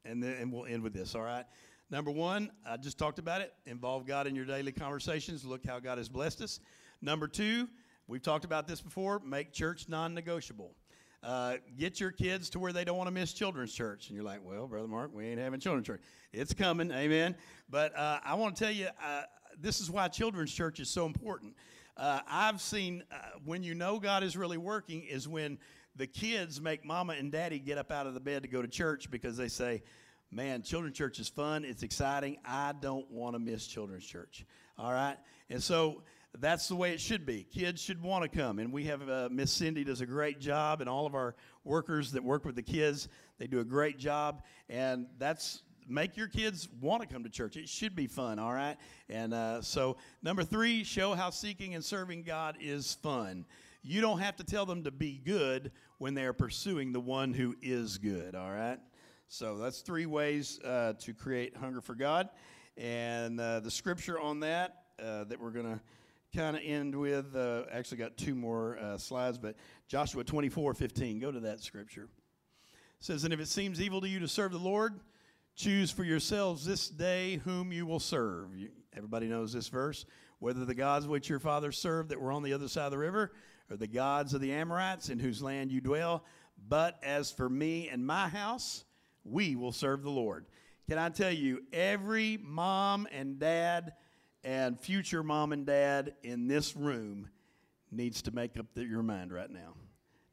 And 0.05 0.23
then 0.23 0.35
and 0.39 0.51
we'll 0.51 0.65
end 0.65 0.83
with 0.83 0.93
this, 0.93 1.15
all 1.15 1.21
right? 1.21 1.45
Number 1.89 2.11
one, 2.11 2.51
I 2.65 2.77
just 2.77 2.97
talked 2.97 3.19
about 3.19 3.41
it. 3.41 3.53
Involve 3.65 4.05
God 4.05 4.27
in 4.27 4.35
your 4.35 4.45
daily 4.45 4.71
conversations. 4.71 5.45
Look 5.45 5.65
how 5.65 5.79
God 5.79 5.97
has 5.97 6.09
blessed 6.09 6.41
us. 6.41 6.59
Number 7.01 7.27
two, 7.27 7.67
we've 8.07 8.21
talked 8.21 8.45
about 8.45 8.67
this 8.67 8.81
before. 8.81 9.19
Make 9.19 9.53
church 9.53 9.87
non 9.87 10.13
negotiable. 10.13 10.75
Uh, 11.23 11.57
get 11.77 11.99
your 11.99 12.11
kids 12.11 12.49
to 12.51 12.59
where 12.59 12.71
they 12.71 12.83
don't 12.83 12.97
want 12.97 13.07
to 13.07 13.13
miss 13.13 13.33
children's 13.33 13.73
church. 13.73 14.07
And 14.07 14.15
you're 14.15 14.25
like, 14.25 14.39
well, 14.43 14.67
Brother 14.67 14.87
Mark, 14.87 15.11
we 15.13 15.25
ain't 15.25 15.39
having 15.39 15.59
children's 15.59 15.87
church. 15.87 16.01
It's 16.31 16.53
coming, 16.53 16.91
amen. 16.91 17.35
But 17.69 17.95
uh, 17.97 18.19
I 18.23 18.35
want 18.35 18.55
to 18.55 18.63
tell 18.63 18.73
you, 18.73 18.87
uh, 19.03 19.23
this 19.59 19.81
is 19.81 19.89
why 19.89 20.07
children's 20.09 20.53
church 20.53 20.79
is 20.79 20.89
so 20.89 21.05
important. 21.05 21.55
Uh, 21.97 22.19
I've 22.29 22.61
seen 22.61 23.03
uh, 23.11 23.15
when 23.43 23.63
you 23.63 23.73
know 23.73 23.99
God 23.99 24.23
is 24.23 24.37
really 24.37 24.57
working 24.57 25.01
is 25.03 25.27
when 25.27 25.57
the 25.95 26.05
kids 26.05 26.61
make 26.61 26.85
mama 26.85 27.13
and 27.13 27.31
daddy 27.31 27.57
get 27.57 27.79
up 27.79 27.91
out 27.91 28.05
of 28.05 28.13
the 28.13 28.19
bed 28.19 28.43
to 28.43 28.47
go 28.47 28.61
to 28.61 28.67
church 28.67 29.09
because 29.09 29.35
they 29.35 29.47
say, 29.47 29.81
man, 30.31 30.61
children's 30.61 30.95
church 30.95 31.17
is 31.19 31.27
fun, 31.27 31.65
it's 31.65 31.81
exciting. 31.81 32.37
I 32.45 32.73
don't 32.79 33.09
want 33.09 33.35
to 33.35 33.39
miss 33.39 33.65
children's 33.65 34.05
church. 34.05 34.45
All 34.77 34.93
right? 34.93 35.17
And 35.49 35.61
so 35.61 36.03
that's 36.39 36.67
the 36.67 36.75
way 36.75 36.91
it 36.91 37.01
should 37.01 37.25
be. 37.25 37.43
Kids 37.43 37.81
should 37.81 38.01
want 38.01 38.29
to 38.31 38.37
come. 38.37 38.59
And 38.59 38.71
we 38.71 38.85
have 38.85 39.09
uh, 39.09 39.29
Miss 39.31 39.51
Cindy 39.51 39.83
does 39.83 40.01
a 40.01 40.05
great 40.05 40.39
job, 40.39 40.81
and 40.81 40.89
all 40.89 41.07
of 41.07 41.15
our 41.15 41.35
workers 41.63 42.11
that 42.11 42.23
work 42.23 42.45
with 42.45 42.55
the 42.55 42.61
kids, 42.61 43.07
they 43.39 43.47
do 43.47 43.59
a 43.59 43.65
great 43.65 43.97
job. 43.97 44.43
And 44.69 45.07
that's 45.17 45.63
make 45.87 46.17
your 46.17 46.27
kids 46.27 46.67
want 46.81 47.01
to 47.01 47.07
come 47.07 47.23
to 47.23 47.29
church. 47.29 47.57
It 47.57 47.69
should 47.69 47.95
be 47.95 48.07
fun, 48.07 48.39
all 48.39 48.53
right? 48.53 48.77
And 49.09 49.33
uh, 49.33 49.61
so, 49.61 49.97
number 50.21 50.43
three, 50.43 50.83
show 50.83 51.13
how 51.13 51.29
seeking 51.29 51.75
and 51.75 51.83
serving 51.83 52.23
God 52.23 52.57
is 52.59 52.93
fun. 52.95 53.45
You 53.83 54.01
don't 54.01 54.19
have 54.19 54.35
to 54.37 54.43
tell 54.43 54.65
them 54.65 54.83
to 54.83 54.91
be 54.91 55.21
good 55.23 55.71
when 55.97 56.13
they 56.13 56.25
are 56.25 56.33
pursuing 56.33 56.91
the 56.91 56.99
one 56.99 57.33
who 57.33 57.55
is 57.61 57.97
good, 57.97 58.35
all 58.35 58.51
right? 58.51 58.79
So, 59.27 59.57
that's 59.57 59.81
three 59.81 60.05
ways 60.05 60.59
uh, 60.63 60.93
to 60.99 61.13
create 61.13 61.55
hunger 61.55 61.81
for 61.81 61.95
God. 61.95 62.29
And 62.77 63.39
uh, 63.39 63.59
the 63.61 63.71
scripture 63.71 64.19
on 64.19 64.41
that 64.41 64.83
uh, 65.01 65.23
that 65.25 65.39
we're 65.39 65.51
going 65.51 65.65
to 65.65 65.79
kind 66.35 66.55
of 66.55 66.61
end 66.63 66.95
with, 66.95 67.35
uh, 67.35 67.63
actually 67.71 67.97
got 67.97 68.17
two 68.17 68.35
more 68.35 68.77
uh, 68.77 68.97
slides, 68.97 69.37
but 69.37 69.55
Joshua 69.87 70.23
24 70.23 70.73
15. 70.73 71.19
Go 71.19 71.31
to 71.31 71.39
that 71.41 71.61
scripture. 71.61 72.03
It 72.99 73.05
says, 73.05 73.23
And 73.23 73.33
if 73.33 73.39
it 73.39 73.47
seems 73.47 73.81
evil 73.81 74.01
to 74.01 74.09
you 74.09 74.19
to 74.19 74.27
serve 74.27 74.51
the 74.51 74.59
Lord, 74.59 74.99
Choose 75.57 75.89
for 75.89 76.03
yourselves 76.03 76.63
this 76.63 76.87
day 76.87 77.41
whom 77.43 77.71
you 77.71 77.87
will 77.87 77.99
serve. 77.99 78.49
Everybody 78.95 79.25
knows 79.25 79.51
this 79.51 79.69
verse. 79.69 80.05
Whether 80.37 80.65
the 80.65 80.75
gods 80.75 81.07
which 81.07 81.29
your 81.29 81.39
fathers 81.39 81.79
served 81.79 82.09
that 82.09 82.21
were 82.21 82.31
on 82.31 82.43
the 82.43 82.53
other 82.53 82.67
side 82.67 82.85
of 82.85 82.91
the 82.91 82.99
river, 82.99 83.33
or 83.71 83.75
the 83.75 83.87
gods 83.87 84.35
of 84.35 84.41
the 84.41 84.53
Amorites 84.53 85.09
in 85.09 85.17
whose 85.17 85.41
land 85.41 85.71
you 85.71 85.81
dwell. 85.81 86.23
But 86.69 86.99
as 87.01 87.31
for 87.31 87.49
me 87.49 87.89
and 87.89 88.05
my 88.05 88.27
house, 88.27 88.85
we 89.23 89.55
will 89.55 89.71
serve 89.71 90.03
the 90.03 90.11
Lord. 90.11 90.45
Can 90.87 90.99
I 90.99 91.09
tell 91.09 91.31
you, 91.31 91.63
every 91.73 92.37
mom 92.39 93.07
and 93.11 93.39
dad 93.39 93.93
and 94.43 94.79
future 94.79 95.23
mom 95.23 95.53
and 95.53 95.65
dad 95.65 96.13
in 96.21 96.47
this 96.47 96.75
room 96.75 97.29
needs 97.91 98.21
to 98.21 98.31
make 98.31 98.59
up 98.59 98.67
your 98.75 99.01
mind 99.01 99.33
right 99.33 99.49
now. 99.49 99.73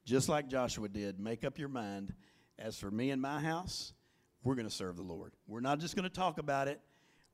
Just 0.05 0.29
like 0.29 0.49
Joshua 0.49 0.91
did, 0.91 1.19
make 1.19 1.45
up 1.45 1.59
your 1.59 1.71
mind. 1.71 2.13
As 2.59 2.79
for 2.79 2.91
me 2.91 3.11
and 3.11 3.23
my 3.23 3.41
house, 3.41 3.95
we're 4.45 4.55
going 4.55 4.69
to 4.69 4.75
serve 4.75 4.97
the 4.97 5.03
Lord. 5.03 5.33
We're 5.49 5.61
not 5.61 5.81
just 5.81 5.97
going 5.97 6.05
to 6.05 6.15
talk 6.15 6.39
about 6.39 6.69
it, 6.69 6.81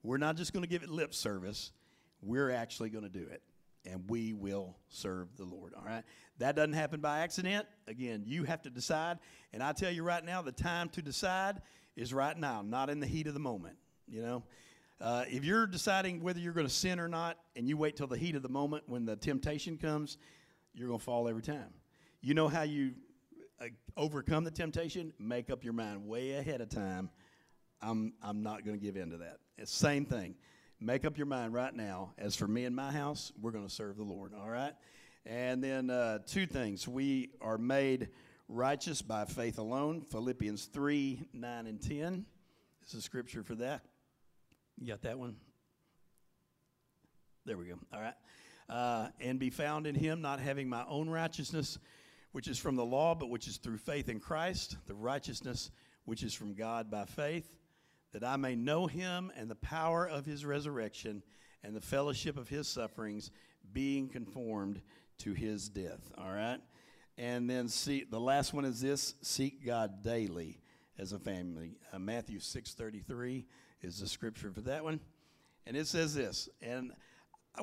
we're 0.02 0.18
not 0.18 0.36
just 0.36 0.52
going 0.52 0.62
to 0.62 0.68
give 0.68 0.82
it 0.82 0.88
lip 0.88 1.12
service. 1.12 1.72
We're 2.22 2.50
actually 2.50 2.90
going 2.90 3.04
to 3.04 3.10
do 3.10 3.26
it, 3.30 3.42
and 3.86 4.04
we 4.08 4.34
will 4.34 4.76
serve 4.88 5.28
the 5.38 5.44
Lord. 5.44 5.72
All 5.74 5.84
right? 5.84 6.02
That 6.38 6.54
doesn't 6.54 6.74
happen 6.74 7.00
by 7.00 7.20
accident. 7.20 7.66
Again, 7.88 8.24
you 8.26 8.44
have 8.44 8.60
to 8.62 8.70
decide. 8.70 9.18
And 9.54 9.62
I 9.62 9.72
tell 9.72 9.90
you 9.90 10.02
right 10.02 10.22
now, 10.22 10.42
the 10.42 10.52
time 10.52 10.90
to 10.90 11.02
decide 11.02 11.62
is 11.96 12.12
right 12.12 12.36
now, 12.36 12.62
not 12.62 12.90
in 12.90 13.00
the 13.00 13.06
heat 13.06 13.26
of 13.26 13.32
the 13.32 13.40
moment. 13.40 13.76
You 14.06 14.20
know? 14.22 14.42
Uh, 15.00 15.24
if 15.28 15.44
you're 15.44 15.66
deciding 15.66 16.22
whether 16.22 16.40
you're 16.40 16.52
going 16.52 16.66
to 16.66 16.72
sin 16.72 17.00
or 17.00 17.08
not, 17.08 17.38
and 17.56 17.66
you 17.66 17.78
wait 17.78 17.96
till 17.96 18.06
the 18.06 18.18
heat 18.18 18.34
of 18.36 18.42
the 18.42 18.50
moment 18.50 18.84
when 18.86 19.06
the 19.06 19.16
temptation 19.16 19.78
comes, 19.78 20.18
you're 20.74 20.88
going 20.88 21.00
to 21.00 21.04
fall 21.04 21.26
every 21.26 21.42
time. 21.42 21.72
You 22.20 22.34
know 22.34 22.48
how 22.48 22.62
you 22.62 22.92
uh, 23.60 23.66
overcome 23.96 24.44
the 24.44 24.50
temptation? 24.50 25.12
Make 25.18 25.50
up 25.50 25.64
your 25.64 25.72
mind 25.72 26.06
way 26.06 26.32
ahead 26.32 26.60
of 26.60 26.68
time. 26.68 27.10
I'm, 27.82 28.12
I'm 28.22 28.42
not 28.42 28.64
going 28.64 28.78
to 28.78 28.84
give 28.84 28.96
in 28.96 29.10
to 29.10 29.18
that. 29.18 29.38
It's 29.58 29.72
same 29.72 30.04
thing. 30.04 30.34
Make 30.80 31.04
up 31.04 31.18
your 31.18 31.26
mind 31.26 31.52
right 31.52 31.74
now. 31.74 32.12
As 32.18 32.34
for 32.36 32.48
me 32.48 32.64
and 32.64 32.74
my 32.74 32.90
house, 32.90 33.32
we're 33.40 33.50
going 33.50 33.66
to 33.66 33.72
serve 33.72 33.96
the 33.96 34.02
Lord, 34.02 34.32
all 34.34 34.48
right? 34.48 34.72
And 35.26 35.62
then 35.62 35.90
uh, 35.90 36.20
two 36.26 36.46
things. 36.46 36.88
We 36.88 37.30
are 37.40 37.58
made 37.58 38.08
righteous 38.48 39.02
by 39.02 39.26
faith 39.26 39.58
alone. 39.58 40.02
Philippians 40.10 40.66
3 40.66 41.22
9 41.32 41.66
and 41.66 41.80
10 41.80 42.24
is 42.84 42.92
the 42.92 43.02
scripture 43.02 43.42
for 43.42 43.54
that. 43.56 43.82
You 44.78 44.86
got 44.86 45.02
that 45.02 45.18
one? 45.18 45.36
There 47.44 47.58
we 47.58 47.66
go. 47.66 47.78
All 47.92 48.00
right. 48.00 48.14
Uh, 48.68 49.08
and 49.20 49.38
be 49.38 49.50
found 49.50 49.86
in 49.86 49.94
him, 49.94 50.22
not 50.22 50.40
having 50.40 50.68
my 50.68 50.84
own 50.88 51.10
righteousness, 51.10 51.78
which 52.32 52.48
is 52.48 52.58
from 52.58 52.76
the 52.76 52.84
law, 52.84 53.14
but 53.14 53.30
which 53.30 53.48
is 53.48 53.56
through 53.56 53.78
faith 53.78 54.08
in 54.08 54.20
Christ, 54.20 54.76
the 54.86 54.94
righteousness 54.94 55.70
which 56.04 56.22
is 56.22 56.34
from 56.34 56.54
God 56.54 56.90
by 56.90 57.04
faith, 57.04 57.48
that 58.12 58.24
I 58.24 58.36
may 58.36 58.56
know 58.56 58.86
him 58.86 59.30
and 59.36 59.50
the 59.50 59.56
power 59.56 60.06
of 60.06 60.26
his 60.26 60.44
resurrection 60.44 61.22
and 61.62 61.74
the 61.74 61.80
fellowship 61.80 62.36
of 62.36 62.48
his 62.48 62.68
sufferings, 62.68 63.30
being 63.72 64.08
conformed 64.08 64.80
to 65.18 65.32
his 65.32 65.68
death. 65.68 66.10
All 66.18 66.32
right? 66.32 66.58
And 67.18 67.48
then 67.48 67.68
see 67.68 68.04
the 68.04 68.20
last 68.20 68.54
one 68.54 68.64
is 68.64 68.80
this 68.80 69.14
seek 69.22 69.64
God 69.64 70.02
daily 70.02 70.60
as 70.98 71.12
a 71.12 71.18
family. 71.18 71.76
Uh, 71.92 71.98
Matthew 71.98 72.38
6:33 72.38 73.44
is 73.82 74.00
the 74.00 74.08
scripture 74.08 74.50
for 74.50 74.62
that 74.62 74.84
one. 74.84 75.00
And 75.66 75.76
it 75.76 75.86
says 75.86 76.14
this, 76.14 76.48
and 76.62 76.92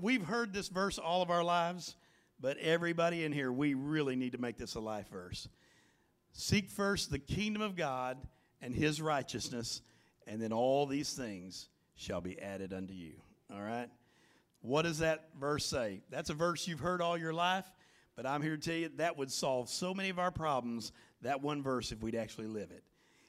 we've 0.02 0.24
heard 0.24 0.54
this 0.54 0.68
verse 0.68 0.98
all 0.98 1.22
of 1.22 1.32
our 1.32 1.44
lives, 1.44 1.96
but 2.40 2.58
everybody 2.58 3.24
in 3.24 3.32
here, 3.32 3.52
we 3.52 3.74
really 3.74 4.16
need 4.16 4.34
to 4.34 4.38
make 4.38 4.58
this 4.58 4.76
a 4.76 4.80
life 4.80 5.10
verse. 5.10 5.48
Seek 6.34 6.70
first 6.70 7.10
the 7.10 7.20
kingdom 7.20 7.62
of 7.62 7.76
God 7.76 8.18
and 8.62 8.74
his 8.74 9.02
righteousness, 9.02 9.82
and 10.28 10.42
then 10.42 10.54
all 10.54 10.86
these 10.86 11.14
things 11.14 11.70
shall 11.96 12.22
be 12.22 12.40
added 12.40 12.74
unto 12.74 12.94
you. 12.94 13.14
All 13.52 13.62
right? 13.62 13.90
What 14.62 14.84
does 14.84 15.00
that 15.00 15.30
verse 15.40 15.66
say? 15.66 16.02
That's 16.10 16.30
a 16.30 16.34
verse 16.34 16.68
you've 16.68 16.80
heard 16.80 17.02
all 17.02 17.18
your 17.18 17.34
life, 17.34 17.66
but 18.16 18.26
I'm 18.26 18.42
here 18.42 18.58
to 18.58 18.62
tell 18.62 18.78
you 18.78 18.92
that 18.98 19.18
would 19.18 19.32
solve 19.32 19.70
so 19.70 19.94
many 19.94 20.10
of 20.10 20.20
our 20.20 20.32
problems, 20.32 20.92
that 21.22 21.42
one 21.42 21.64
verse, 21.64 21.92
if 21.92 22.02
we'd 22.02 22.16
actually 22.16 22.48
live 22.48 22.72
it. 22.72 22.84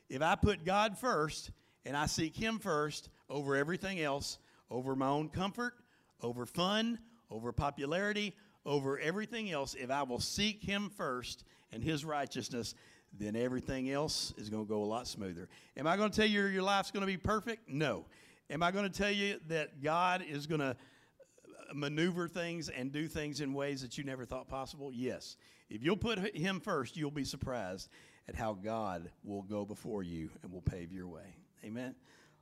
If 0.09 0.23
I 0.23 0.35
put 0.35 0.65
God 0.65 0.99
first 0.99 1.51
and 1.85 1.97
I 1.97 2.07
seek 2.07 2.37
Him 2.37 2.59
first 2.59 3.09
over 3.29 3.57
everything 3.57 4.01
else, 4.01 4.39
over 4.71 4.97
my 4.97 5.09
own 5.09 5.29
comfort, 5.29 5.75
over 6.23 6.47
fun, 6.47 6.99
over 7.31 7.53
popularity, 7.53 8.35
over 8.69 8.99
everything 8.99 9.51
else, 9.51 9.75
if 9.75 9.91
I 9.91 10.03
will 10.03 10.21
seek 10.21 10.63
Him 10.63 10.91
first 10.91 11.45
and 11.73 11.83
His 11.83 12.05
righteousness, 12.05 12.75
then 13.19 13.35
everything 13.35 13.91
else 13.91 14.35
is 14.37 14.51
going 14.51 14.65
to 14.65 14.69
go 14.69 14.83
a 14.83 14.85
lot 14.85 15.09
smoother. 15.09 15.49
Am 15.77 15.87
I 15.87 15.97
going 15.97 16.11
to 16.11 16.17
tell 16.17 16.29
you 16.29 16.45
your 16.45 16.63
life's 16.63 16.91
going 16.91 17.01
to 17.01 17.07
be 17.07 17.17
perfect? 17.17 17.69
No. 17.69 18.05
Am 18.51 18.63
I 18.63 18.71
going 18.71 18.85
to 18.89 18.97
tell 18.97 19.11
you 19.11 19.41
that 19.49 19.83
God 19.83 20.23
is 20.29 20.47
going 20.47 20.61
to 20.61 20.77
uh, 20.77 21.75
maneuver 21.75 22.29
things 22.29 22.69
and 22.69 22.93
do 22.93 23.09
things 23.09 23.41
in 23.41 23.55
ways 23.55 23.81
that 23.83 23.97
you 23.97 24.05
never 24.05 24.25
thought 24.25 24.49
possible? 24.49 24.91
Yes. 24.93 25.37
If 25.71 25.83
you'll 25.83 25.97
put 25.97 26.37
Him 26.37 26.61
first, 26.61 26.97
you'll 26.97 27.11
be 27.11 27.25
surprised 27.25 27.89
at 28.29 28.35
how 28.35 28.53
God 28.53 29.11
will 29.25 29.43
go 29.43 29.65
before 29.65 30.03
you 30.03 30.31
and 30.43 30.53
will 30.53 30.61
pave 30.61 30.93
your 30.93 31.09
way. 31.09 31.37
Amen. 31.65 31.95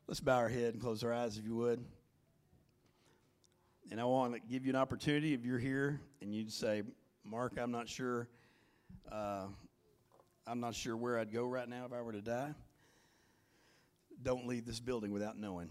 Let's 0.08 0.20
bow 0.20 0.36
our 0.36 0.48
head 0.48 0.74
and 0.74 0.80
close 0.82 1.02
our 1.04 1.12
eyes 1.12 1.38
if 1.38 1.44
you 1.44 1.54
would. 1.56 1.84
And 3.90 4.00
I 4.00 4.04
want 4.04 4.34
to 4.34 4.40
give 4.40 4.64
you 4.64 4.70
an 4.70 4.76
opportunity 4.76 5.32
if 5.32 5.44
you're 5.44 5.58
here 5.58 6.00
and 6.20 6.34
you'd 6.34 6.52
say, 6.52 6.82
Mark, 7.24 7.54
I'm 7.56 7.70
not 7.70 7.88
sure. 7.88 8.28
Uh, 9.10 9.46
I'm 10.46 10.60
not 10.60 10.74
sure 10.74 10.96
where 10.96 11.18
I'd 11.18 11.32
go 11.32 11.46
right 11.46 11.68
now 11.68 11.86
if 11.86 11.92
I 11.92 12.02
were 12.02 12.12
to 12.12 12.20
die. 12.20 12.52
Don't 14.22 14.46
leave 14.46 14.66
this 14.66 14.80
building 14.80 15.12
without 15.12 15.38
knowing. 15.38 15.68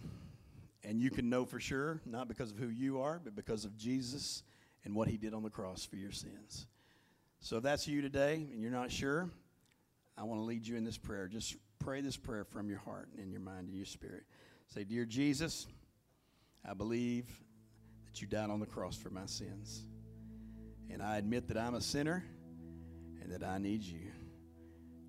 And 0.83 1.01
you 1.01 1.09
can 1.09 1.29
know 1.29 1.45
for 1.45 1.59
sure, 1.59 1.99
not 2.05 2.27
because 2.27 2.51
of 2.51 2.57
who 2.57 2.67
you 2.67 3.01
are, 3.01 3.19
but 3.23 3.35
because 3.35 3.65
of 3.65 3.75
Jesus 3.75 4.43
and 4.85 4.95
what 4.95 5.07
he 5.07 5.17
did 5.17 5.33
on 5.33 5.43
the 5.43 5.49
cross 5.49 5.83
for 5.83 5.95
your 5.95 6.11
sins. 6.11 6.67
So 7.39 7.57
if 7.57 7.63
that's 7.63 7.87
you 7.87 8.01
today 8.01 8.47
and 8.51 8.61
you're 8.61 8.71
not 8.71 8.91
sure, 8.91 9.29
I 10.17 10.23
want 10.23 10.39
to 10.39 10.43
lead 10.43 10.65
you 10.65 10.77
in 10.77 10.83
this 10.83 10.97
prayer. 10.97 11.27
Just 11.27 11.55
pray 11.79 12.01
this 12.01 12.17
prayer 12.17 12.43
from 12.45 12.69
your 12.69 12.79
heart 12.79 13.09
and 13.11 13.19
in 13.25 13.31
your 13.31 13.41
mind 13.41 13.67
and 13.67 13.75
your 13.75 13.85
spirit. 13.85 14.23
Say, 14.73 14.83
Dear 14.83 15.05
Jesus, 15.05 15.67
I 16.67 16.73
believe 16.73 17.25
that 18.15 18.21
you 18.21 18.27
died 18.29 18.49
on 18.49 18.61
the 18.61 18.65
cross 18.65 18.95
for 18.95 19.09
my 19.09 19.25
sins. 19.25 19.83
And 20.89 21.03
I 21.03 21.17
admit 21.17 21.49
that 21.49 21.57
I'm 21.57 21.75
a 21.75 21.81
sinner 21.81 22.23
and 23.21 23.29
that 23.29 23.43
I 23.43 23.57
need 23.57 23.83
you. 23.83 24.09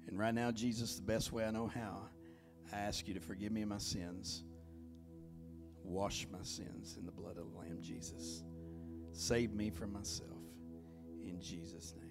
And 0.09 0.19
right 0.19 0.35
now, 0.35 0.51
Jesus, 0.51 0.97
the 0.97 1.03
best 1.03 1.33
way 1.33 1.45
I 1.45 1.53
know 1.53 1.69
how, 1.73 2.01
I 2.73 2.79
ask 2.79 3.07
you 3.07 3.14
to 3.14 3.21
forgive 3.21 3.53
me 3.53 3.64
my 3.64 3.79
sins. 3.79 4.42
Wash 5.85 6.27
my 6.33 6.42
sins 6.42 6.97
in 6.99 7.07
the 7.07 7.12
blood 7.12 7.37
of 7.38 7.53
the 7.53 7.57
Lamb, 7.57 7.79
Jesus. 7.81 8.42
Save 9.12 9.55
me 9.55 9.71
from 9.71 9.92
myself. 9.92 10.42
In 11.25 11.40
Jesus' 11.40 11.95
name. 11.97 12.06